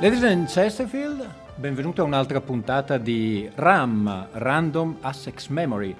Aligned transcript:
Ladies 0.00 0.22
and 0.22 0.46
Chesterfield, 0.46 1.28
benvenuti 1.56 1.98
a 1.98 2.04
un'altra 2.04 2.40
puntata 2.40 2.98
di 2.98 3.50
RAM, 3.56 4.28
Random 4.30 4.98
Access 5.00 5.48
Memory, 5.48 5.92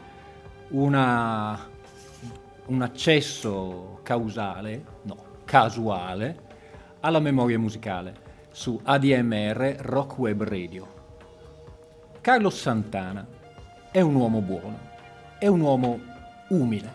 una, 0.68 1.68
un 2.66 2.82
accesso 2.82 3.98
causale, 4.04 4.84
no, 5.02 5.16
casuale, 5.44 6.42
alla 7.00 7.18
memoria 7.18 7.58
musicale 7.58 8.14
su 8.52 8.78
ADMR 8.80 9.78
Rock 9.80 10.16
Web 10.18 10.44
Radio. 10.44 10.86
Carlos 12.20 12.56
Santana 12.56 13.26
è 13.90 14.00
un 14.00 14.14
uomo 14.14 14.40
buono, 14.40 14.78
è 15.40 15.48
un 15.48 15.58
uomo 15.58 15.98
umile. 16.50 16.92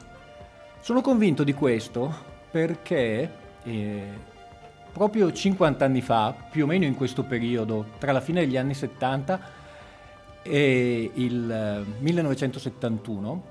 Sono 0.80 1.02
convinto 1.02 1.44
di 1.44 1.54
questo 1.54 2.16
perché 2.50 3.30
eh, 3.62 4.31
proprio 4.94 5.32
50 5.32 5.84
anni 5.84 6.02
fa, 6.02 6.36
più 6.52 6.64
o 6.64 6.68
meno 6.68 6.86
in 6.86 6.94
questo 6.94 7.24
periodo, 7.24 7.86
tra 7.98 8.12
la 8.12 8.22
fine 8.22 8.42
degli 8.42 8.58
anni 8.58 8.76
70 8.76 9.42
e 10.44 11.12
il 11.16 11.86
1971, 11.98 13.44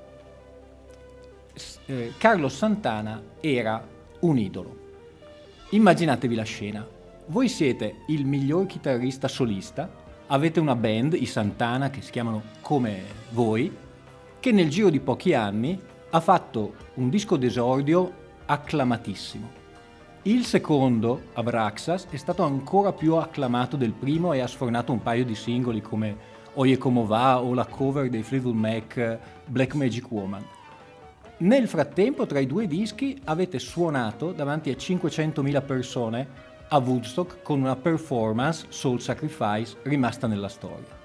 eh, 1.87 1.93
eh, 1.93 2.13
Carlos 2.17 2.57
Santana 2.57 3.21
era 3.41 3.85
un 4.21 4.39
idolo. 4.39 4.77
Immaginatevi 5.71 6.35
la 6.35 6.45
scena. 6.45 6.87
Voi 7.27 7.49
siete 7.49 8.03
il 8.07 8.25
miglior 8.25 8.67
chitarrista 8.67 9.27
solista, 9.27 9.91
avete 10.29 10.61
una 10.61 10.77
band, 10.77 11.15
i 11.15 11.27
Santana, 11.27 11.91
che 11.91 12.03
si 12.03 12.13
chiamano 12.13 12.43
come 12.61 13.03
voi, 13.31 13.75
che 14.39 14.53
nel 14.53 14.71
giro 14.71 14.91
di 14.91 15.01
pochi 15.01 15.35
anni 15.35 15.81
ha 16.11 16.21
fatto 16.21 16.75
un 16.95 17.09
disco 17.09 17.37
d'esordio 17.37 18.21
acclamatissimo 18.47 19.62
il 20.25 20.45
secondo, 20.45 21.23
Abraxas, 21.33 22.07
è 22.09 22.17
stato 22.17 22.45
ancora 22.45 22.93
più 22.93 23.17
acclamato 23.17 23.77
del 23.77 23.93
primo 23.93 24.33
e 24.33 24.39
ha 24.39 24.47
sfornato 24.47 24.93
un 24.93 25.03
paio 25.03 25.25
di 25.25 25.35
singoli 25.35 25.81
come 25.81 26.17
Oye 26.55 26.79
Como 26.79 27.07
Va 27.07 27.43
o 27.43 27.55
la 27.55 27.67
cover 27.67 28.09
dei 28.09 28.23
Fleetwood 28.23 28.55
Mac 28.55 29.19
Black 29.47 29.75
Magic 29.75 30.09
Woman. 30.09 30.45
Nel 31.39 31.67
frattempo, 31.67 32.25
tra 32.27 32.39
i 32.39 32.47
due 32.47 32.69
dischi, 32.69 33.21
avete 33.25 33.59
suonato 33.59 34.31
davanti 34.31 34.71
a 34.71 34.75
500.000 34.75 35.65
persone 35.67 36.29
a 36.69 36.79
Woodstock 36.79 37.43
con 37.43 37.61
una 37.61 37.75
performance 37.75 38.67
Soul 38.69 39.01
Sacrifice 39.01 39.77
rimasta 39.83 40.29
nella 40.29 40.49
storia. 40.49 41.01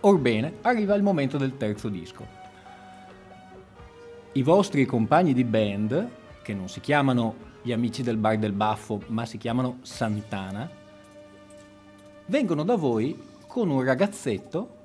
Orbene, 0.00 0.54
arriva 0.62 0.96
il 0.96 1.04
momento 1.04 1.38
del 1.38 1.56
terzo 1.56 1.88
disco. 1.88 2.26
I 4.32 4.42
vostri 4.42 4.84
compagni 4.86 5.32
di 5.34 5.44
band, 5.44 6.08
che 6.42 6.52
non 6.52 6.68
si 6.68 6.80
chiamano 6.80 7.52
gli 7.64 7.72
amici 7.72 8.02
del 8.02 8.18
bar 8.18 8.36
del 8.36 8.52
baffo, 8.52 9.00
ma 9.06 9.24
si 9.24 9.38
chiamano 9.38 9.78
Santana, 9.80 10.70
vengono 12.26 12.62
da 12.62 12.76
voi 12.76 13.18
con 13.46 13.70
un 13.70 13.82
ragazzetto 13.82 14.80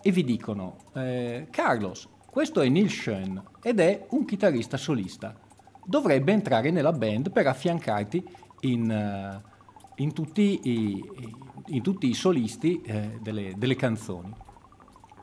e 0.00 0.10
vi 0.10 0.24
dicono 0.24 0.78
eh, 0.94 1.46
Carlos, 1.50 2.08
questo 2.30 2.62
è 2.62 2.70
Neil 2.70 2.88
Schoen 2.88 3.42
ed 3.62 3.80
è 3.80 4.06
un 4.10 4.24
chitarrista 4.24 4.78
solista. 4.78 5.38
Dovrebbe 5.84 6.32
entrare 6.32 6.70
nella 6.70 6.92
band 6.92 7.30
per 7.30 7.48
affiancarti 7.48 8.26
in, 8.60 8.90
uh, 8.90 9.92
in, 9.96 10.14
tutti, 10.14 10.60
i, 10.62 11.04
in 11.66 11.82
tutti, 11.82 12.08
i, 12.08 12.14
solisti 12.14 12.80
eh, 12.80 13.18
delle, 13.20 13.52
delle 13.58 13.76
canzoni. 13.76 14.32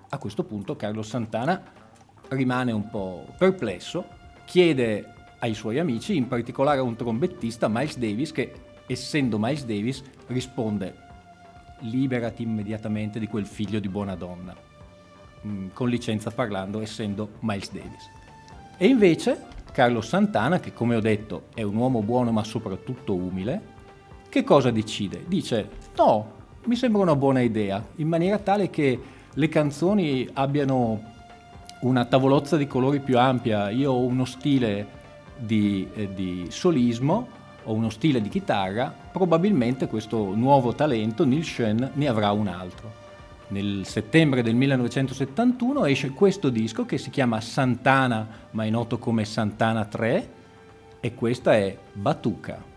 A 0.10 0.18
questo 0.20 0.44
punto 0.44 0.76
Carlos 0.76 1.08
Santana 1.08 1.60
rimane 2.30 2.72
un 2.72 2.88
po' 2.88 3.26
perplesso, 3.36 4.06
chiede 4.46 5.14
ai 5.44 5.54
suoi 5.54 5.78
amici, 5.78 6.16
in 6.16 6.30
particolare 6.30 6.80
a 6.80 6.84
un 6.84 6.96
trombettista, 6.96 7.68
Miles 7.68 7.98
Davis, 7.98 8.32
che 8.32 8.54
essendo 8.88 9.38
Miles 9.38 9.66
Davis 9.66 10.02
risponde 10.28 10.96
liberati 11.80 12.44
immediatamente 12.44 13.20
di 13.20 13.28
quel 13.28 13.46
figlio 13.46 13.80
di 13.80 13.90
buona 13.90 14.16
donna, 14.16 14.56
mm, 15.46 15.68
con 15.74 15.90
licenza 15.90 16.32
parlando, 16.32 16.80
essendo 16.80 17.32
Miles 17.42 17.72
Davis. 17.72 18.10
E 18.78 18.88
invece 18.88 19.38
Carlos 19.74 20.08
Santana, 20.08 20.62
che 20.62 20.72
come 20.72 20.96
ho 20.96 21.02
detto 21.02 21.48
è 21.54 21.62
un 21.62 21.76
uomo 21.76 22.02
buono 22.02 22.32
ma 22.32 22.44
soprattutto 22.46 23.14
umile, 23.14 23.72
che 24.30 24.46
cosa 24.46 24.72
decide? 24.72 25.26
Dice 25.28 25.70
no, 25.98 26.32
mi 26.64 26.78
sembra 26.78 27.02
una 27.02 27.18
buona 27.18 27.42
idea, 27.42 27.86
in 27.98 28.08
maniera 28.08 28.40
tale 28.40 28.70
che 28.70 28.98
le 29.34 29.50
canzoni 29.50 30.26
abbiano 30.36 31.12
una 31.82 32.06
tavolozza 32.06 32.56
di 32.56 32.66
colori 32.66 33.02
più 33.02 33.20
ampia, 33.20 33.70
io 33.72 33.92
ho 33.92 34.06
uno 34.06 34.24
stile 34.24 35.02
di, 35.46 35.88
eh, 35.94 36.14
di 36.14 36.48
solismo 36.50 37.42
o 37.64 37.74
uno 37.74 37.90
stile 37.90 38.22
di 38.22 38.30
chitarra, 38.30 38.94
probabilmente 39.12 39.88
questo 39.88 40.34
nuovo 40.36 40.74
talento, 40.74 41.26
Neil 41.26 41.46
Schoen, 41.46 41.92
ne 41.94 42.08
avrà 42.08 42.32
un 42.32 42.48
altro. 42.48 43.02
Nel 43.50 43.86
settembre 43.86 44.42
del 44.42 44.56
1971 44.56 45.86
esce 45.86 46.10
questo 46.12 46.50
disco 46.50 46.86
che 46.86 46.98
si 46.98 47.10
chiama 47.10 47.40
Santana, 47.40 48.28
ma 48.52 48.66
è 48.66 48.70
noto 48.70 48.98
come 48.98 49.26
Santana 49.26 49.86
3, 49.86 50.30
e 51.00 51.14
questa 51.14 51.54
è 51.54 51.78
Batuca. 51.94 52.73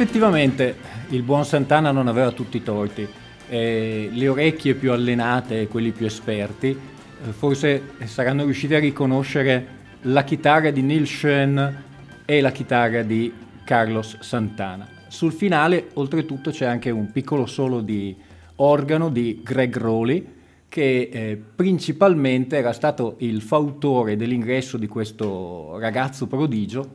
Effettivamente 0.00 0.76
il 1.08 1.24
buon 1.24 1.44
Santana 1.44 1.90
non 1.90 2.06
aveva 2.06 2.30
tutti 2.30 2.58
i 2.58 2.62
torti. 2.62 3.04
Eh, 3.48 4.08
le 4.12 4.28
orecchie 4.28 4.76
più 4.76 4.92
allenate 4.92 5.62
e 5.62 5.66
quelli 5.66 5.90
più 5.90 6.06
esperti 6.06 6.68
eh, 6.68 7.32
forse 7.32 7.94
saranno 8.04 8.44
riusciti 8.44 8.76
a 8.76 8.78
riconoscere 8.78 9.66
la 10.02 10.22
chitarra 10.22 10.70
di 10.70 10.82
Neil 10.82 11.04
Schoen 11.04 11.82
e 12.24 12.40
la 12.40 12.52
chitarra 12.52 13.02
di 13.02 13.32
Carlos 13.64 14.20
Santana. 14.20 14.86
Sul 15.08 15.32
finale, 15.32 15.88
oltretutto, 15.94 16.52
c'è 16.52 16.66
anche 16.66 16.90
un 16.90 17.10
piccolo 17.10 17.46
solo 17.46 17.80
di 17.80 18.14
organo 18.56 19.08
di 19.08 19.40
Greg 19.42 19.76
Rowley, 19.76 20.24
che 20.68 21.08
eh, 21.12 21.42
principalmente 21.56 22.56
era 22.56 22.72
stato 22.72 23.16
il 23.18 23.42
fautore 23.42 24.14
dell'ingresso 24.14 24.76
di 24.76 24.86
questo 24.86 25.76
ragazzo 25.80 26.28
prodigio 26.28 26.88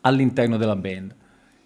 all'interno 0.00 0.56
della 0.56 0.74
band. 0.74 1.22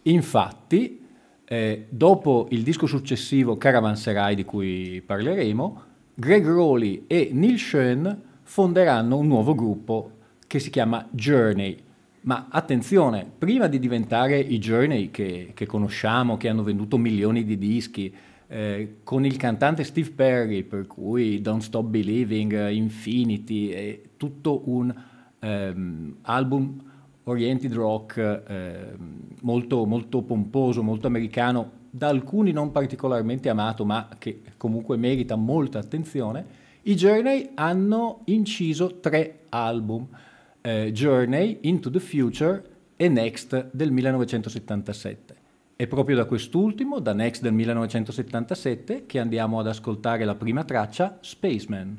Infatti, 0.09 1.05
eh, 1.45 1.87
dopo 1.89 2.47
il 2.51 2.63
disco 2.63 2.87
successivo 2.87 3.57
Caravanserai 3.57 4.35
di 4.35 4.45
cui 4.45 5.03
parleremo, 5.05 5.83
Greg 6.15 6.47
Rowley 6.47 7.05
e 7.07 7.31
Neil 7.33 7.59
Schoen 7.59 8.23
fonderanno 8.43 9.19
un 9.19 9.27
nuovo 9.27 9.55
gruppo 9.55 10.13
che 10.47 10.59
si 10.59 10.71
chiama 10.71 11.07
Journey. 11.11 11.77
Ma 12.23 12.49
attenzione, 12.51 13.31
prima 13.39 13.67
di 13.67 13.79
diventare 13.79 14.39
i 14.39 14.59
Journey 14.59 15.11
che, 15.11 15.53
che 15.55 15.67
conosciamo, 15.67 16.37
che 16.37 16.49
hanno 16.49 16.63
venduto 16.63 16.97
milioni 16.97 17.45
di 17.45 17.59
dischi, 17.59 18.13
eh, 18.49 18.97
con 19.05 19.27
il 19.27 19.37
cantante 19.37 19.85
Steve 19.85 20.11
Perry, 20.11 20.63
per 20.63 20.87
cui 20.87 21.41
Don't 21.43 21.63
Stop 21.63 21.87
Believing, 21.87 22.71
Infinity, 22.71 23.69
è 23.69 24.01
tutto 24.17 24.63
un 24.65 24.95
um, 25.41 26.17
album 26.23 26.88
oriented 27.29 27.73
rock 27.75 28.17
eh, 28.19 28.97
molto, 29.43 29.85
molto 29.85 30.23
pomposo, 30.23 30.83
molto 30.83 31.07
americano, 31.07 31.73
da 31.91 32.09
alcuni 32.09 32.53
non 32.53 32.71
particolarmente 32.71 33.49
amato, 33.49 33.85
ma 33.85 34.09
che 34.19 34.43
comunque 34.57 34.97
merita 34.97 35.37
molta 35.37 35.79
attenzione, 35.79 36.67
i 36.83 36.95
Journey 36.95 37.51
hanno 37.55 38.23
inciso 38.27 38.99
tre 39.01 39.41
album, 39.51 40.07
eh, 40.61 40.91
Journey, 40.93 41.59
Into 41.63 41.91
the 41.91 42.01
Future 42.01 42.63
e 42.97 43.09
Next 43.09 43.71
del 43.73 43.93
1977. 43.93 45.37
È 45.77 45.87
proprio 45.87 46.17
da 46.17 46.25
quest'ultimo, 46.25 46.99
da 46.99 47.13
Next 47.13 47.43
del 47.43 47.53
1977, 47.53 49.07
che 49.07 49.19
andiamo 49.19 49.61
ad 49.61 49.69
ascoltare 49.69 50.25
la 50.25 50.35
prima 50.35 50.65
traccia, 50.65 51.19
Spaceman. 51.21 51.95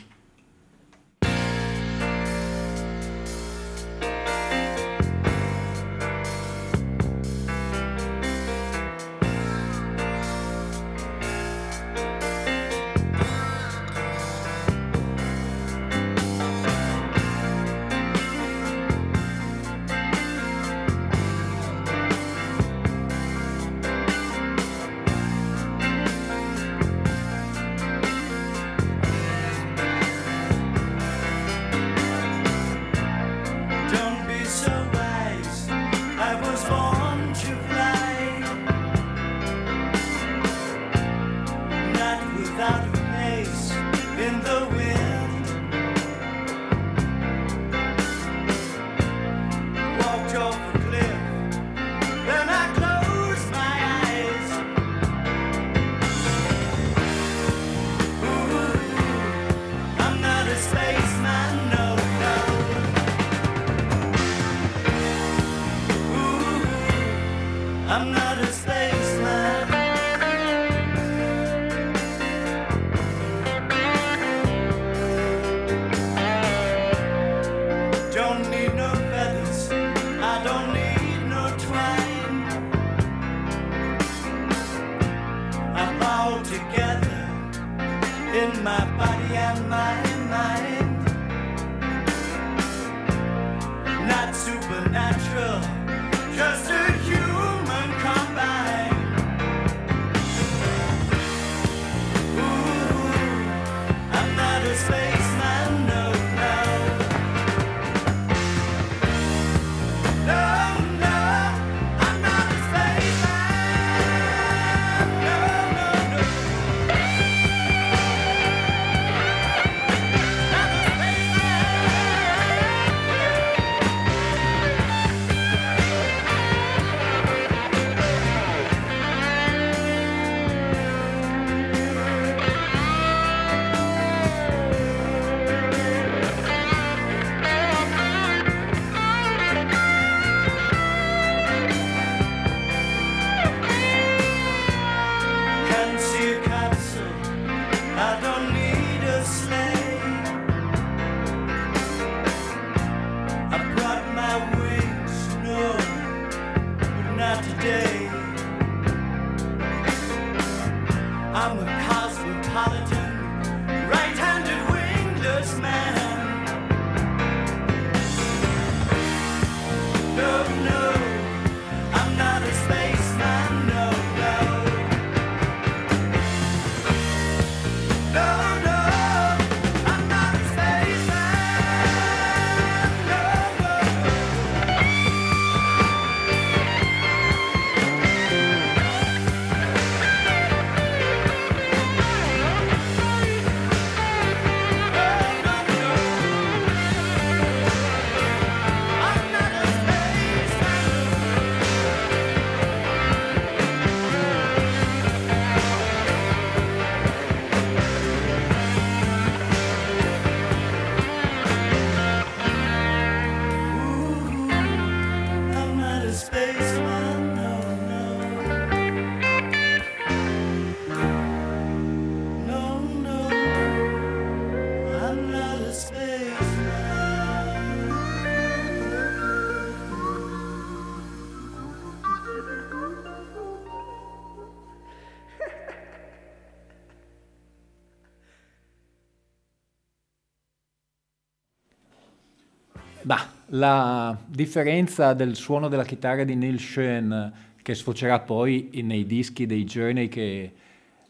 Bah, 243.09 243.27
la 243.47 244.15
differenza 244.27 245.13
del 245.13 245.35
suono 245.35 245.67
della 245.67 245.83
chitarra 245.83 246.23
di 246.23 246.35
Neil 246.35 246.59
Schoen 246.59 247.33
che 247.59 247.73
sfocerà 247.73 248.19
poi 248.19 248.69
nei 248.83 249.07
dischi 249.07 249.47
dei 249.47 249.63
Journey 249.63 250.07
che 250.07 250.53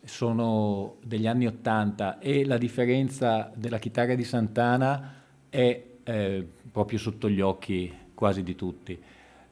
sono 0.05 0.95
degli 1.03 1.27
anni 1.27 1.45
80 1.47 2.19
e 2.19 2.45
la 2.45 2.57
differenza 2.57 3.51
della 3.53 3.79
chitarra 3.79 4.15
di 4.15 4.23
Santana 4.23 5.13
è 5.49 5.83
eh, 6.01 6.47
proprio 6.71 6.97
sotto 6.97 7.29
gli 7.29 7.41
occhi 7.41 7.93
quasi 8.13 8.43
di 8.43 8.55
tutti. 8.55 8.97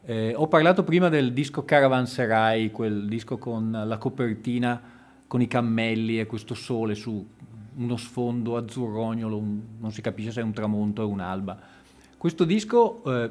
Eh, 0.06 0.32
ho 0.34 0.48
parlato 0.48 0.84
prima 0.84 1.10
del 1.10 1.34
disco 1.34 1.66
Caravanserai, 1.66 2.70
quel 2.70 3.08
disco 3.08 3.36
con 3.36 3.82
la 3.84 3.98
copertina 3.98 4.80
con 5.26 5.42
i 5.42 5.48
cammelli 5.48 6.18
e 6.18 6.24
questo 6.24 6.54
sole 6.54 6.94
su 6.94 7.28
uno 7.74 7.96
sfondo 7.98 8.56
azzurrognolo, 8.56 9.36
un, 9.36 9.60
non 9.78 9.92
si 9.92 10.00
capisce 10.00 10.32
se 10.32 10.40
è 10.40 10.44
un 10.44 10.54
tramonto 10.54 11.02
o 11.02 11.08
un'alba. 11.08 11.76
Questo 12.18 12.42
disco 12.42 13.04
eh, 13.04 13.30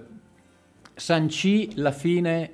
sancì 0.96 1.72
la 1.76 1.92
fine 1.92 2.52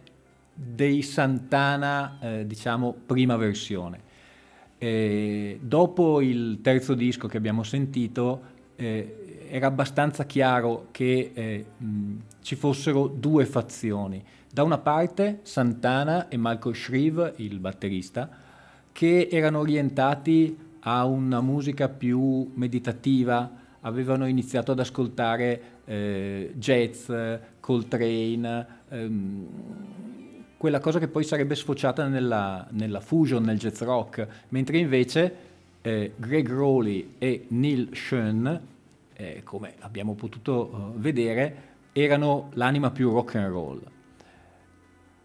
dei 0.52 1.04
Santana, 1.04 2.18
eh, 2.20 2.48
diciamo, 2.48 2.92
prima 3.06 3.38
versione. 3.38 4.00
Eh, 4.80 5.60
dopo 5.62 6.22
il 6.22 6.58
terzo 6.64 6.96
disco 6.96 7.28
che 7.28 7.38
abbiamo 7.38 7.62
sentito, 7.62 8.42
eh, 8.76 9.46
era 9.48 9.68
abbastanza 9.68 10.26
chiaro 10.26 10.88
che 10.90 11.30
eh, 11.36 11.66
mh, 11.78 12.14
ci 12.42 12.56
fossero 12.56 13.06
due 13.06 13.46
fazioni. 13.46 14.24
Da 14.52 14.64
una 14.64 14.80
parte 14.80 15.42
Santana 15.44 16.30
e 16.30 16.38
Malcolm 16.38 16.74
Shreve, 16.74 17.34
il 17.36 17.60
batterista, 17.60 18.28
che 18.92 19.28
erano 19.32 19.60
orientati 19.60 20.58
a 20.80 21.06
una 21.06 21.42
musica 21.42 21.90
più 21.90 22.50
meditativa, 22.56 23.62
avevano 23.82 24.26
iniziato 24.26 24.72
ad 24.72 24.80
ascoltare 24.80 25.73
eh, 25.86 26.54
jazz, 26.56 27.12
Coltrane, 27.60 28.68
ehm, 28.90 29.48
quella 30.58 30.80
cosa 30.80 30.98
che 30.98 31.10
poi 31.10 31.24
sarebbe 31.24 31.56
sfociata 31.56 32.08
nella, 32.08 32.66
nella 32.72 33.02
fusion, 33.02 33.44
nel 33.44 33.58
jazz 33.58 33.82
rock, 33.82 34.26
mentre 34.50 34.78
invece 34.78 35.36
eh, 35.82 36.14
Greg 36.16 36.50
Rowley 36.50 37.16
e 37.18 37.46
Neil 37.50 37.90
Schoen, 37.92 38.62
eh, 39.14 39.42
come 39.44 39.74
abbiamo 39.80 40.14
potuto 40.14 40.70
uh, 40.72 40.98
vedere, 40.98 41.72
erano 41.92 42.50
l'anima 42.54 42.92
più 42.92 43.12
rock 43.12 43.36
and 43.36 43.52
roll. 43.52 43.82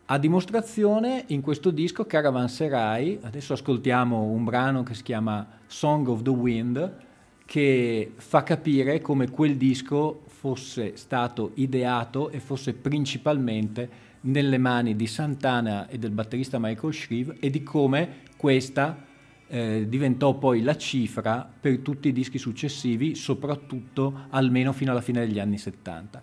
A 0.07 0.19
dimostrazione 0.19 1.25
in 1.29 1.41
questo 1.41 1.71
disco 1.71 2.05
Caravanserai, 2.05 3.21
adesso 3.23 3.53
ascoltiamo 3.53 4.23
un 4.23 4.43
brano 4.43 4.83
che 4.83 4.95
si 4.95 5.03
chiama 5.03 5.47
Song 5.67 6.09
of 6.09 6.23
the 6.23 6.31
Wind, 6.31 6.97
che 7.45 8.13
fa 8.17 8.43
capire 8.43 9.01
come 9.01 9.31
quel 9.31 9.57
disco 9.57 10.23
fosse 10.39 10.97
stato 10.97 11.51
ideato 11.55 12.31
e 12.31 12.39
fosse 12.39 12.73
principalmente 12.73 14.07
nelle 14.21 14.57
mani 14.57 14.95
di 14.95 15.09
Santana 15.09 15.89
e 15.89 15.99
del 15.99 16.13
batterista 16.13 16.61
Michael 16.61 16.95
Shreve 16.95 17.37
e 17.41 17.51
di 17.51 17.65
come 17.65 18.19
questa 18.37 19.05
eh, 19.49 19.87
diventò 19.89 20.35
poi 20.35 20.63
la 20.63 20.77
cifra 20.77 21.45
per 21.61 21.81
tutti 21.81 22.07
i 22.07 22.13
dischi 22.13 22.39
successivi, 22.39 23.17
soprattutto 23.17 24.27
almeno 24.31 24.73
fino 24.73 24.93
alla 24.93 25.01
fine 25.01 25.27
degli 25.27 25.41
anni 25.41 25.59
70. 25.59 26.23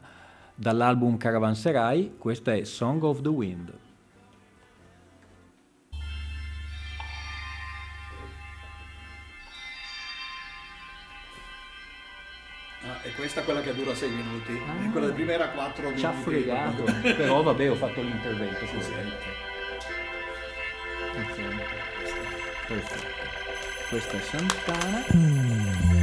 Dall'album 0.55 1.17
Caravanserai, 1.17 2.13
questa 2.17 2.53
è 2.53 2.63
Song 2.63 3.03
of 3.03 3.22
the 3.22 3.27
Wind. 3.27 3.85
Questa 13.25 13.41
è 13.41 13.44
quella 13.44 13.62
che 13.62 13.74
dura 13.74 13.96
6 13.96 14.10
minuti. 14.12 14.62
Ah. 14.67 14.91
Quella 14.91 15.12
prima 15.12 15.32
era 15.32 15.50
4 15.50 15.82
minuti. 15.82 16.00
Ci 16.00 16.05
ha 16.05 16.12
fregato, 16.12 16.84
però 17.01 17.41
vabbè 17.41 17.72
ho 17.72 17.75
fatto 17.75 18.01
l'intervento. 18.01 18.67
Sì, 18.67 18.82
sì. 18.82 18.91
Perfetto. 22.67 23.08
Questa 23.89 24.17
è 24.17 24.22
Santana. 24.22 25.94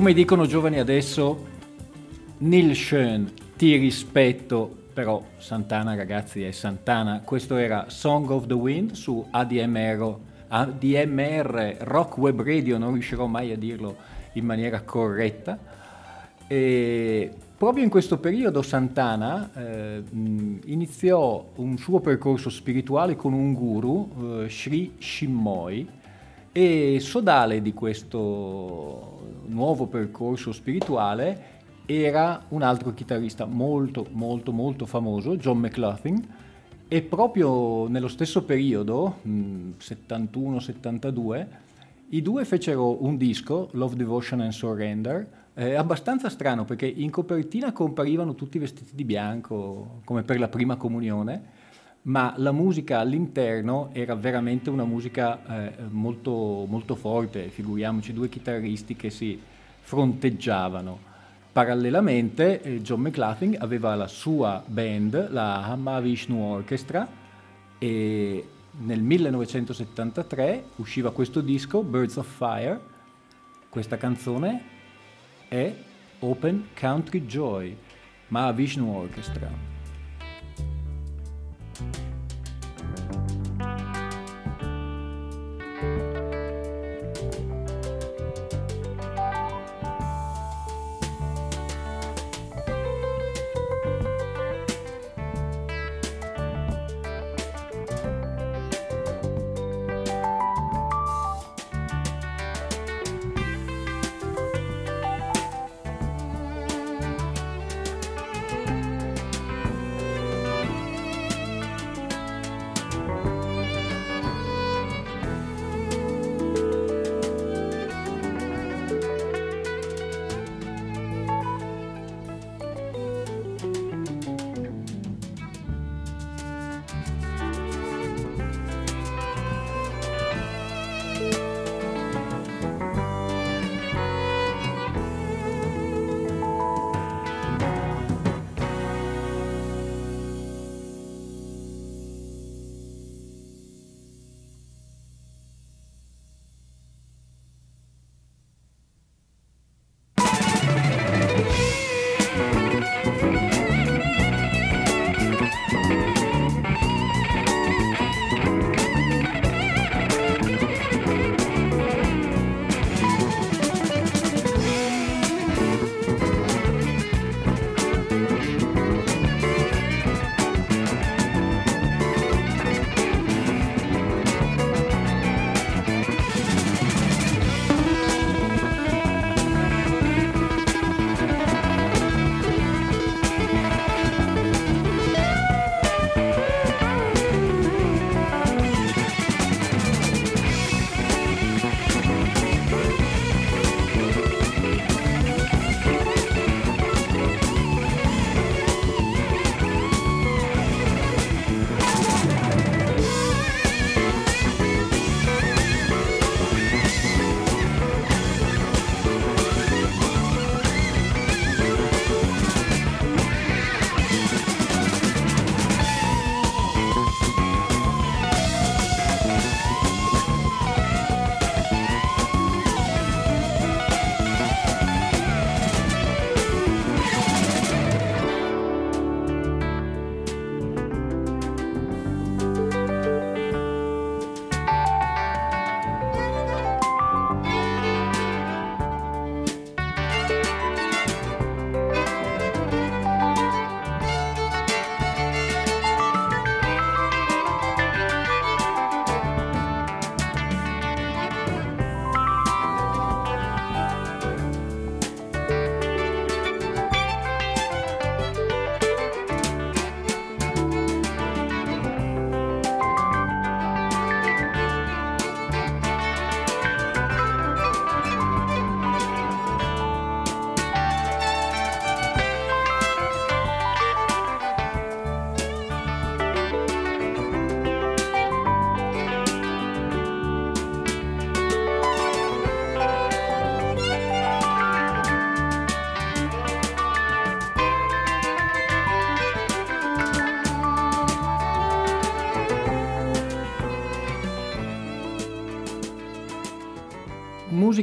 Come 0.00 0.14
dicono 0.14 0.46
giovani 0.46 0.78
adesso, 0.78 1.44
Neil 2.38 2.74
Schoen, 2.74 3.30
ti 3.54 3.76
rispetto, 3.76 4.74
però 4.94 5.22
Santana 5.36 5.94
ragazzi 5.94 6.42
è 6.42 6.52
Santana. 6.52 7.20
Questo 7.22 7.56
era 7.56 7.84
Song 7.90 8.30
of 8.30 8.46
the 8.46 8.54
Wind 8.54 8.92
su 8.92 9.22
ADMR, 9.30 10.16
ADMR 10.48 11.76
Rock 11.80 12.16
Web 12.16 12.40
Radio, 12.40 12.78
non 12.78 12.94
riuscirò 12.94 13.26
mai 13.26 13.52
a 13.52 13.58
dirlo 13.58 13.94
in 14.32 14.46
maniera 14.46 14.80
corretta. 14.80 15.58
E 16.46 17.30
proprio 17.58 17.84
in 17.84 17.90
questo 17.90 18.16
periodo 18.16 18.62
Santana 18.62 19.50
eh, 19.54 20.02
iniziò 20.12 21.46
un 21.56 21.76
suo 21.76 22.00
percorso 22.00 22.48
spirituale 22.48 23.16
con 23.16 23.34
un 23.34 23.52
guru, 23.52 24.44
eh, 24.44 24.48
Sri 24.48 24.94
Shimmoi, 24.98 25.86
e 26.52 26.98
sodale 27.00 27.62
di 27.62 27.72
questo 27.72 29.18
nuovo 29.46 29.86
percorso 29.86 30.52
spirituale 30.52 31.58
era 31.86 32.44
un 32.48 32.60
altro 32.62 32.92
chitarrista 32.94 33.46
molto 33.46 34.06
molto 34.10 34.52
molto 34.52 34.84
famoso, 34.86 35.36
John 35.36 35.58
McLaughlin, 35.58 36.24
e 36.86 37.02
proprio 37.02 37.88
nello 37.88 38.06
stesso 38.08 38.44
periodo, 38.44 39.16
71-72, 39.24 41.46
i 42.10 42.22
due 42.22 42.44
fecero 42.44 43.04
un 43.04 43.16
disco, 43.16 43.68
Love, 43.72 43.94
Devotion 43.94 44.40
and 44.40 44.50
Surrender, 44.50 45.38
eh, 45.54 45.74
abbastanza 45.74 46.28
strano 46.28 46.64
perché 46.64 46.86
in 46.86 47.10
copertina 47.10 47.70
comparivano 47.72 48.34
tutti 48.34 48.58
vestiti 48.58 48.96
di 48.96 49.04
bianco 49.04 50.00
come 50.04 50.24
per 50.24 50.40
la 50.40 50.48
prima 50.48 50.74
comunione, 50.76 51.59
ma 52.02 52.32
la 52.36 52.52
musica 52.52 52.98
all'interno 52.98 53.90
era 53.92 54.14
veramente 54.14 54.70
una 54.70 54.84
musica 54.84 55.66
eh, 55.66 55.82
molto, 55.90 56.64
molto 56.66 56.94
forte, 56.94 57.48
figuriamoci 57.48 58.12
due 58.12 58.28
chitarristi 58.28 58.96
che 58.96 59.10
si 59.10 59.38
fronteggiavano. 59.80 61.08
Parallelamente 61.52 62.62
eh, 62.62 62.80
John 62.80 63.00
McLaughlin 63.00 63.56
aveva 63.58 63.94
la 63.96 64.06
sua 64.06 64.62
band, 64.64 65.30
la 65.30 65.64
Hamavishnu 65.64 66.40
Orchestra, 66.40 67.06
e 67.78 68.48
nel 68.70 69.02
1973 69.02 70.64
usciva 70.76 71.12
questo 71.12 71.40
disco, 71.40 71.82
Birds 71.82 72.16
of 72.16 72.26
Fire. 72.26 72.80
Questa 73.68 73.96
canzone 73.96 74.62
è 75.48 75.74
Open 76.20 76.68
Country 76.78 77.26
Joy, 77.26 77.76
Mahavishnu 78.28 78.96
Orchestra. 78.96 79.69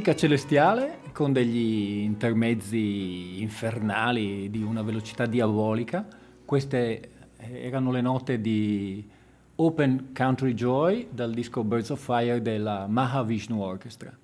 Musica 0.08 0.14
celestiale 0.14 1.00
con 1.12 1.32
degli 1.32 2.00
intermezzi 2.00 3.42
infernali 3.42 4.48
di 4.48 4.62
una 4.62 4.82
velocità 4.82 5.26
diabolica. 5.26 6.06
Queste 6.44 7.10
erano 7.36 7.90
le 7.90 8.00
note 8.00 8.40
di 8.40 9.06
Open 9.56 10.12
Country 10.14 10.54
Joy 10.54 11.08
dal 11.10 11.34
disco 11.34 11.62
Birds 11.62 11.90
of 11.90 12.02
Fire 12.02 12.40
della 12.40 12.86
Mahavishnu 12.86 13.60
Orchestra. 13.60 14.16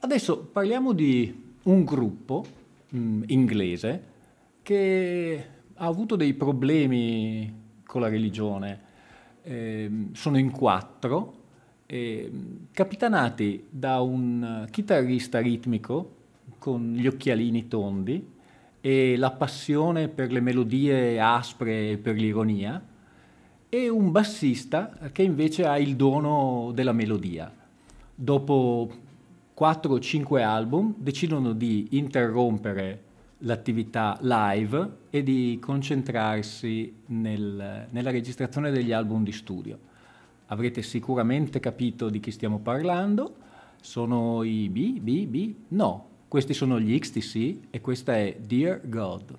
Adesso 0.00 0.44
parliamo 0.44 0.92
di 0.92 1.44
un 1.64 1.84
gruppo 1.84 2.44
mh, 2.88 2.98
mm, 2.98 3.22
inglese 3.26 4.02
che 4.62 5.46
ha 5.74 5.84
avuto 5.84 6.16
dei 6.16 6.32
problemi 6.32 7.80
con 7.84 8.00
la 8.00 8.08
religione. 8.08 8.80
Eh, 9.42 9.90
sono 10.12 10.38
in 10.38 10.50
quattro, 10.50 11.35
eh, 11.86 12.30
capitanati 12.72 13.66
da 13.70 14.00
un 14.00 14.66
chitarrista 14.70 15.38
ritmico 15.40 16.14
con 16.58 16.94
gli 16.94 17.06
occhialini 17.06 17.68
tondi 17.68 18.34
e 18.80 19.16
la 19.16 19.30
passione 19.30 20.08
per 20.08 20.30
le 20.30 20.40
melodie 20.40 21.20
aspre 21.20 21.90
e 21.90 21.98
per 21.98 22.14
l'ironia, 22.16 22.80
e 23.68 23.88
un 23.88 24.12
bassista 24.12 24.96
che 25.10 25.22
invece 25.22 25.66
ha 25.66 25.76
il 25.78 25.96
dono 25.96 26.70
della 26.72 26.92
melodia. 26.92 27.52
Dopo 28.14 28.90
4 29.54 29.92
o 29.92 29.98
5 29.98 30.42
album 30.42 30.94
decidono 30.96 31.52
di 31.52 31.88
interrompere 31.90 33.02
l'attività 33.38 34.16
live 34.20 34.88
e 35.10 35.22
di 35.22 35.58
concentrarsi 35.60 36.94
nel, 37.06 37.86
nella 37.90 38.10
registrazione 38.10 38.70
degli 38.70 38.92
album 38.92 39.24
di 39.24 39.32
studio. 39.32 39.78
Avrete 40.46 40.82
sicuramente 40.82 41.58
capito 41.60 42.08
di 42.08 42.20
chi 42.20 42.30
stiamo 42.30 42.58
parlando. 42.58 43.36
Sono 43.80 44.42
i 44.42 44.68
B, 44.68 45.00
B, 45.00 45.26
B? 45.26 45.54
No, 45.68 46.08
questi 46.28 46.54
sono 46.54 46.78
gli 46.80 46.98
XTC 46.98 47.56
e 47.70 47.80
questa 47.80 48.16
è 48.16 48.36
Dear 48.38 48.80
God. 48.84 49.38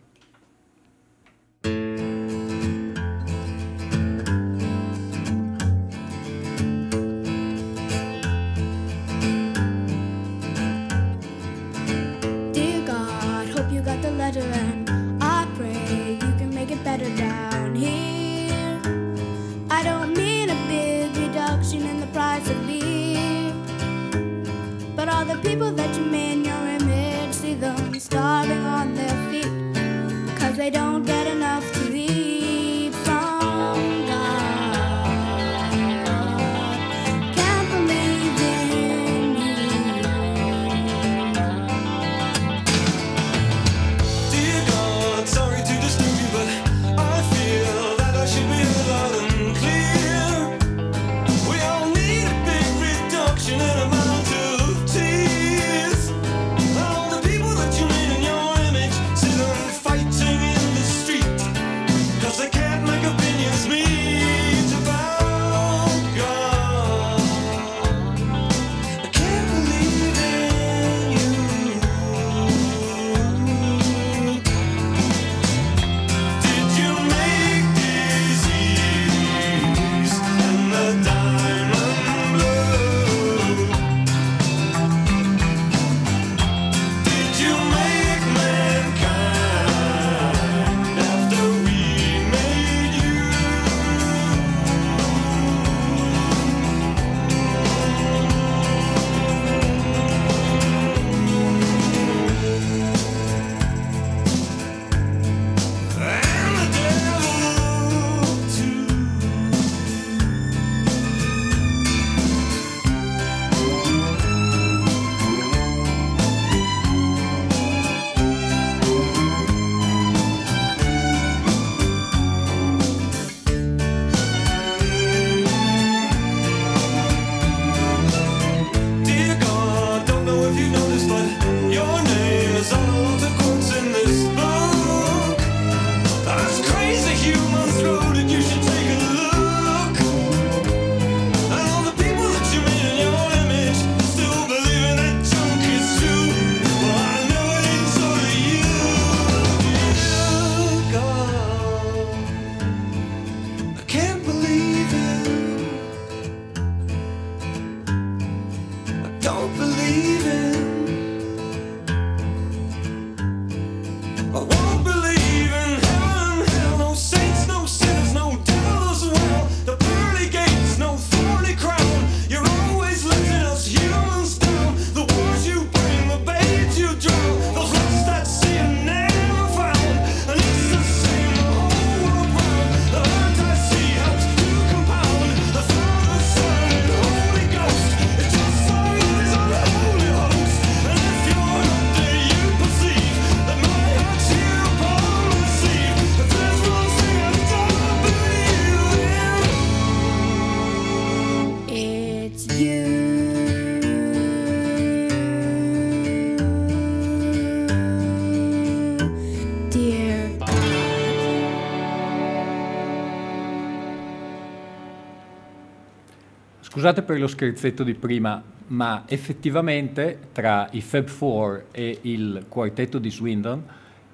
Scusate 216.87 217.05
per 217.05 217.19
lo 217.19 217.27
scherzetto 217.27 217.83
di 217.83 217.95
prima, 217.95 218.41
ma 218.67 219.03
effettivamente 219.07 220.29
tra 220.31 220.69
i 220.71 220.79
Fab 220.79 221.05
Four 221.09 221.65
e 221.71 221.99
il 222.03 222.45
quartetto 222.47 222.97
di 222.97 223.11
Swindon 223.11 223.61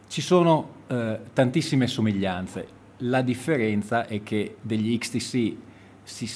ci 0.08 0.22
sono 0.22 0.78
eh, 0.88 1.20
tantissime 1.34 1.86
somiglianze. 1.86 2.68
La 3.02 3.22
differenza 3.22 4.08
è 4.08 4.24
che 4.24 4.56
degli 4.60 4.98
XTC 4.98 5.56
si, 6.02 6.32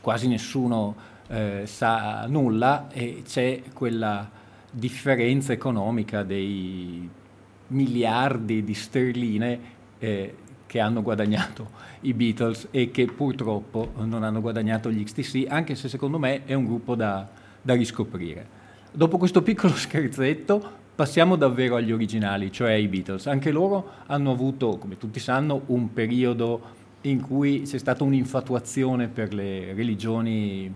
quasi 0.00 0.26
nessuno 0.26 0.96
eh, 1.28 1.62
sa 1.66 2.26
nulla 2.26 2.88
e 2.90 3.22
c'è 3.24 3.62
quella 3.72 4.28
differenza 4.72 5.52
economica 5.52 6.24
dei 6.24 7.08
miliardi 7.68 8.64
di 8.64 8.74
sterline 8.74 9.60
eh, 10.00 10.34
che 10.70 10.78
hanno 10.78 11.02
guadagnato 11.02 11.68
i 12.02 12.14
Beatles 12.14 12.68
e 12.70 12.92
che 12.92 13.06
purtroppo 13.06 13.90
non 13.96 14.22
hanno 14.22 14.40
guadagnato 14.40 14.88
gli 14.88 15.02
XTC, 15.02 15.46
anche 15.48 15.74
se 15.74 15.88
secondo 15.88 16.16
me 16.16 16.44
è 16.44 16.54
un 16.54 16.64
gruppo 16.64 16.94
da, 16.94 17.28
da 17.60 17.74
riscoprire. 17.74 18.46
Dopo 18.92 19.18
questo 19.18 19.42
piccolo 19.42 19.74
scherzetto 19.74 20.78
passiamo 20.94 21.34
davvero 21.34 21.74
agli 21.74 21.90
originali, 21.90 22.52
cioè 22.52 22.74
ai 22.74 22.86
Beatles. 22.86 23.26
Anche 23.26 23.50
loro 23.50 23.94
hanno 24.06 24.30
avuto, 24.30 24.78
come 24.78 24.96
tutti 24.96 25.18
sanno, 25.18 25.62
un 25.66 25.92
periodo 25.92 26.60
in 27.00 27.20
cui 27.20 27.62
c'è 27.62 27.78
stata 27.78 28.04
un'infatuazione 28.04 29.08
per 29.08 29.34
le 29.34 29.74
religioni 29.74 30.72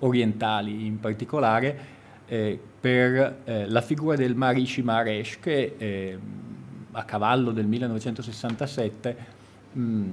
orientali 0.00 0.86
in 0.86 0.98
particolare, 0.98 1.78
eh, 2.26 2.58
per 2.80 3.42
eh, 3.44 3.68
la 3.68 3.80
figura 3.80 4.16
del 4.16 4.34
Maharishi 4.34 4.82
Mahesh 4.82 5.38
che 5.38 5.76
eh, 5.78 6.18
a 6.94 7.04
cavallo 7.04 7.52
del 7.52 7.66
1967 7.66 9.16
mh, 9.72 10.04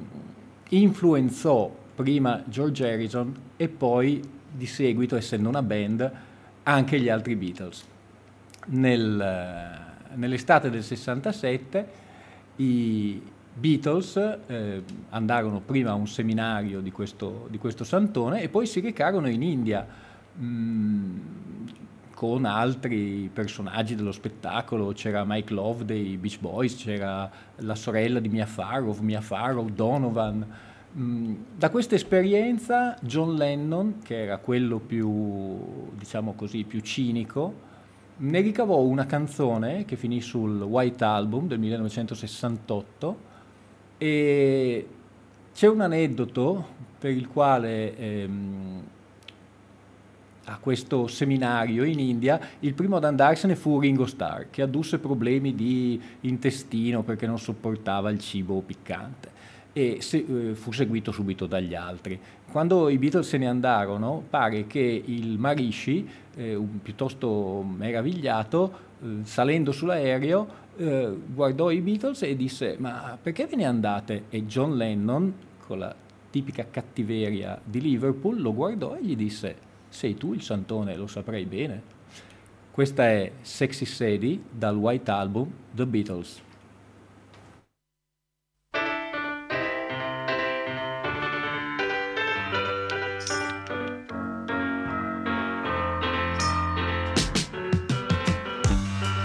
influenzò 0.70 1.74
prima 1.96 2.44
George 2.46 2.90
Harrison 2.90 3.34
e 3.58 3.68
poi 3.68 4.22
di 4.52 4.66
seguito, 4.66 5.16
essendo 5.16 5.50
una 5.50 5.62
band, 5.62 6.12
anche 6.64 7.00
gli 7.00 7.10
altri 7.10 7.36
Beatles. 7.36 7.84
Nel, 8.68 9.80
nell'estate 10.16 10.70
del 10.70 10.84
67 10.84 11.88
i 12.58 13.22
Beatles 13.54 14.40
eh, 14.48 14.84
andarono 15.10 15.60
prima 15.60 15.92
a 15.92 15.94
un 15.94 16.08
seminario 16.08 16.80
di 16.80 16.92
questo, 16.92 17.48
di 17.50 17.58
questo, 17.58 17.84
santone 17.84 18.42
e 18.42 18.50
poi 18.50 18.66
si 18.66 18.80
recarono 18.80 19.28
in 19.28 19.42
India 19.42 19.86
mm, 20.40 21.20
con 22.22 22.46
altri 22.46 23.32
personaggi 23.34 23.96
dello 23.96 24.12
spettacolo, 24.12 24.92
c'era 24.92 25.24
Mike 25.26 25.52
Love 25.56 25.86
dei 25.86 26.18
Beach 26.18 26.40
Boys, 26.40 26.76
c'era 26.76 27.28
la 27.56 27.74
sorella 27.74 28.20
di 28.20 28.30
Mia 28.30 28.46
Farrow, 28.46 28.96
Mia 29.00 29.22
Farrow, 29.22 29.68
Donovan. 29.68 30.46
Mm, 30.96 31.34
da 31.58 31.72
questa 31.72 31.96
esperienza 31.96 32.96
John 33.02 33.34
Lennon, 33.34 34.02
che 34.04 34.22
era 34.22 34.38
quello 34.38 34.78
più, 34.78 35.90
diciamo 35.98 36.34
così, 36.34 36.64
più 36.64 36.82
cinico, 36.82 37.56
ne 38.18 38.40
ricavò 38.42 38.82
una 38.82 39.08
canzone 39.08 39.86
che 39.86 39.96
finì 39.96 40.22
sul 40.22 40.62
White 40.62 41.04
Album 41.04 41.48
del 41.48 41.58
1968 41.58 43.18
e 43.98 44.88
c'è 45.56 45.68
un 45.68 45.82
aneddoto 45.82 46.68
per 47.00 47.10
il 47.10 47.28
quale 47.28 47.98
ehm, 47.98 48.84
a 50.52 50.58
questo 50.60 51.08
seminario 51.08 51.84
in 51.84 52.00
India 52.00 52.40
il 52.60 52.74
primo 52.74 52.98
ad 52.98 53.06
andarsene 53.06 53.56
fu 53.56 53.80
Ringo 53.80 54.06
Starr 54.06 54.50
che 54.50 54.62
addusse 54.62 55.00
problemi 55.00 55.56
di 55.56 56.00
intestino 56.22 57.04
perché 57.04 57.26
non 57.26 57.40
sopportava 57.40 58.10
il 58.10 58.20
cibo 58.20 58.62
piccante 58.62 59.40
e 59.74 59.98
se, 60.02 60.26
eh, 60.28 60.56
fu 60.56 60.74
seguito 60.74 61.14
subito 61.14 61.46
dagli 61.46 61.74
altri. 61.74 62.20
Quando 62.52 62.90
i 62.90 62.98
Beatles 62.98 63.30
se 63.30 63.38
ne 63.38 63.48
andarono 63.48 64.22
pare 64.30 64.68
che 64.68 65.04
il 65.06 65.40
Marishi, 65.40 66.06
eh, 66.36 66.60
piuttosto 66.82 67.64
meravigliato, 67.64 68.74
eh, 69.02 69.08
salendo 69.24 69.72
sull'aereo 69.72 70.60
eh, 70.76 71.18
guardò 71.34 71.72
i 71.72 71.80
Beatles 71.80 72.24
e 72.24 72.36
disse 72.36 72.76
ma 72.80 73.18
perché 73.22 73.46
ve 73.46 73.56
ne 73.56 73.66
andate? 73.66 74.24
E 74.30 74.46
John 74.46 74.76
Lennon, 74.76 75.34
con 75.66 75.80
la 75.80 75.96
tipica 76.30 76.66
cattiveria 76.70 77.60
di 77.64 77.80
Liverpool, 77.80 78.42
lo 78.42 78.54
guardò 78.54 78.98
e 78.98 79.04
gli 79.04 79.16
disse 79.16 79.70
sei 79.92 80.16
tu 80.16 80.34
il 80.34 80.42
santone, 80.42 80.96
lo 80.96 81.06
saprei 81.06 81.46
bene. 81.46 81.84
Questa 82.72 83.04
è 83.04 83.30
Sexy 83.42 83.84
Sadie 83.84 84.40
dal 84.50 84.78
White 84.78 85.12
Album 85.12 85.52
The 85.74 85.86
Beatles. 85.86 86.42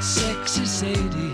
Sexy 0.00 0.66
Sadie 0.66 1.25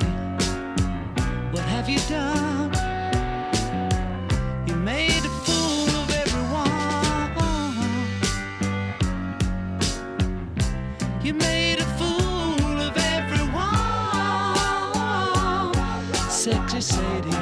Sexy 16.72 16.94
Sadie, 16.94 17.36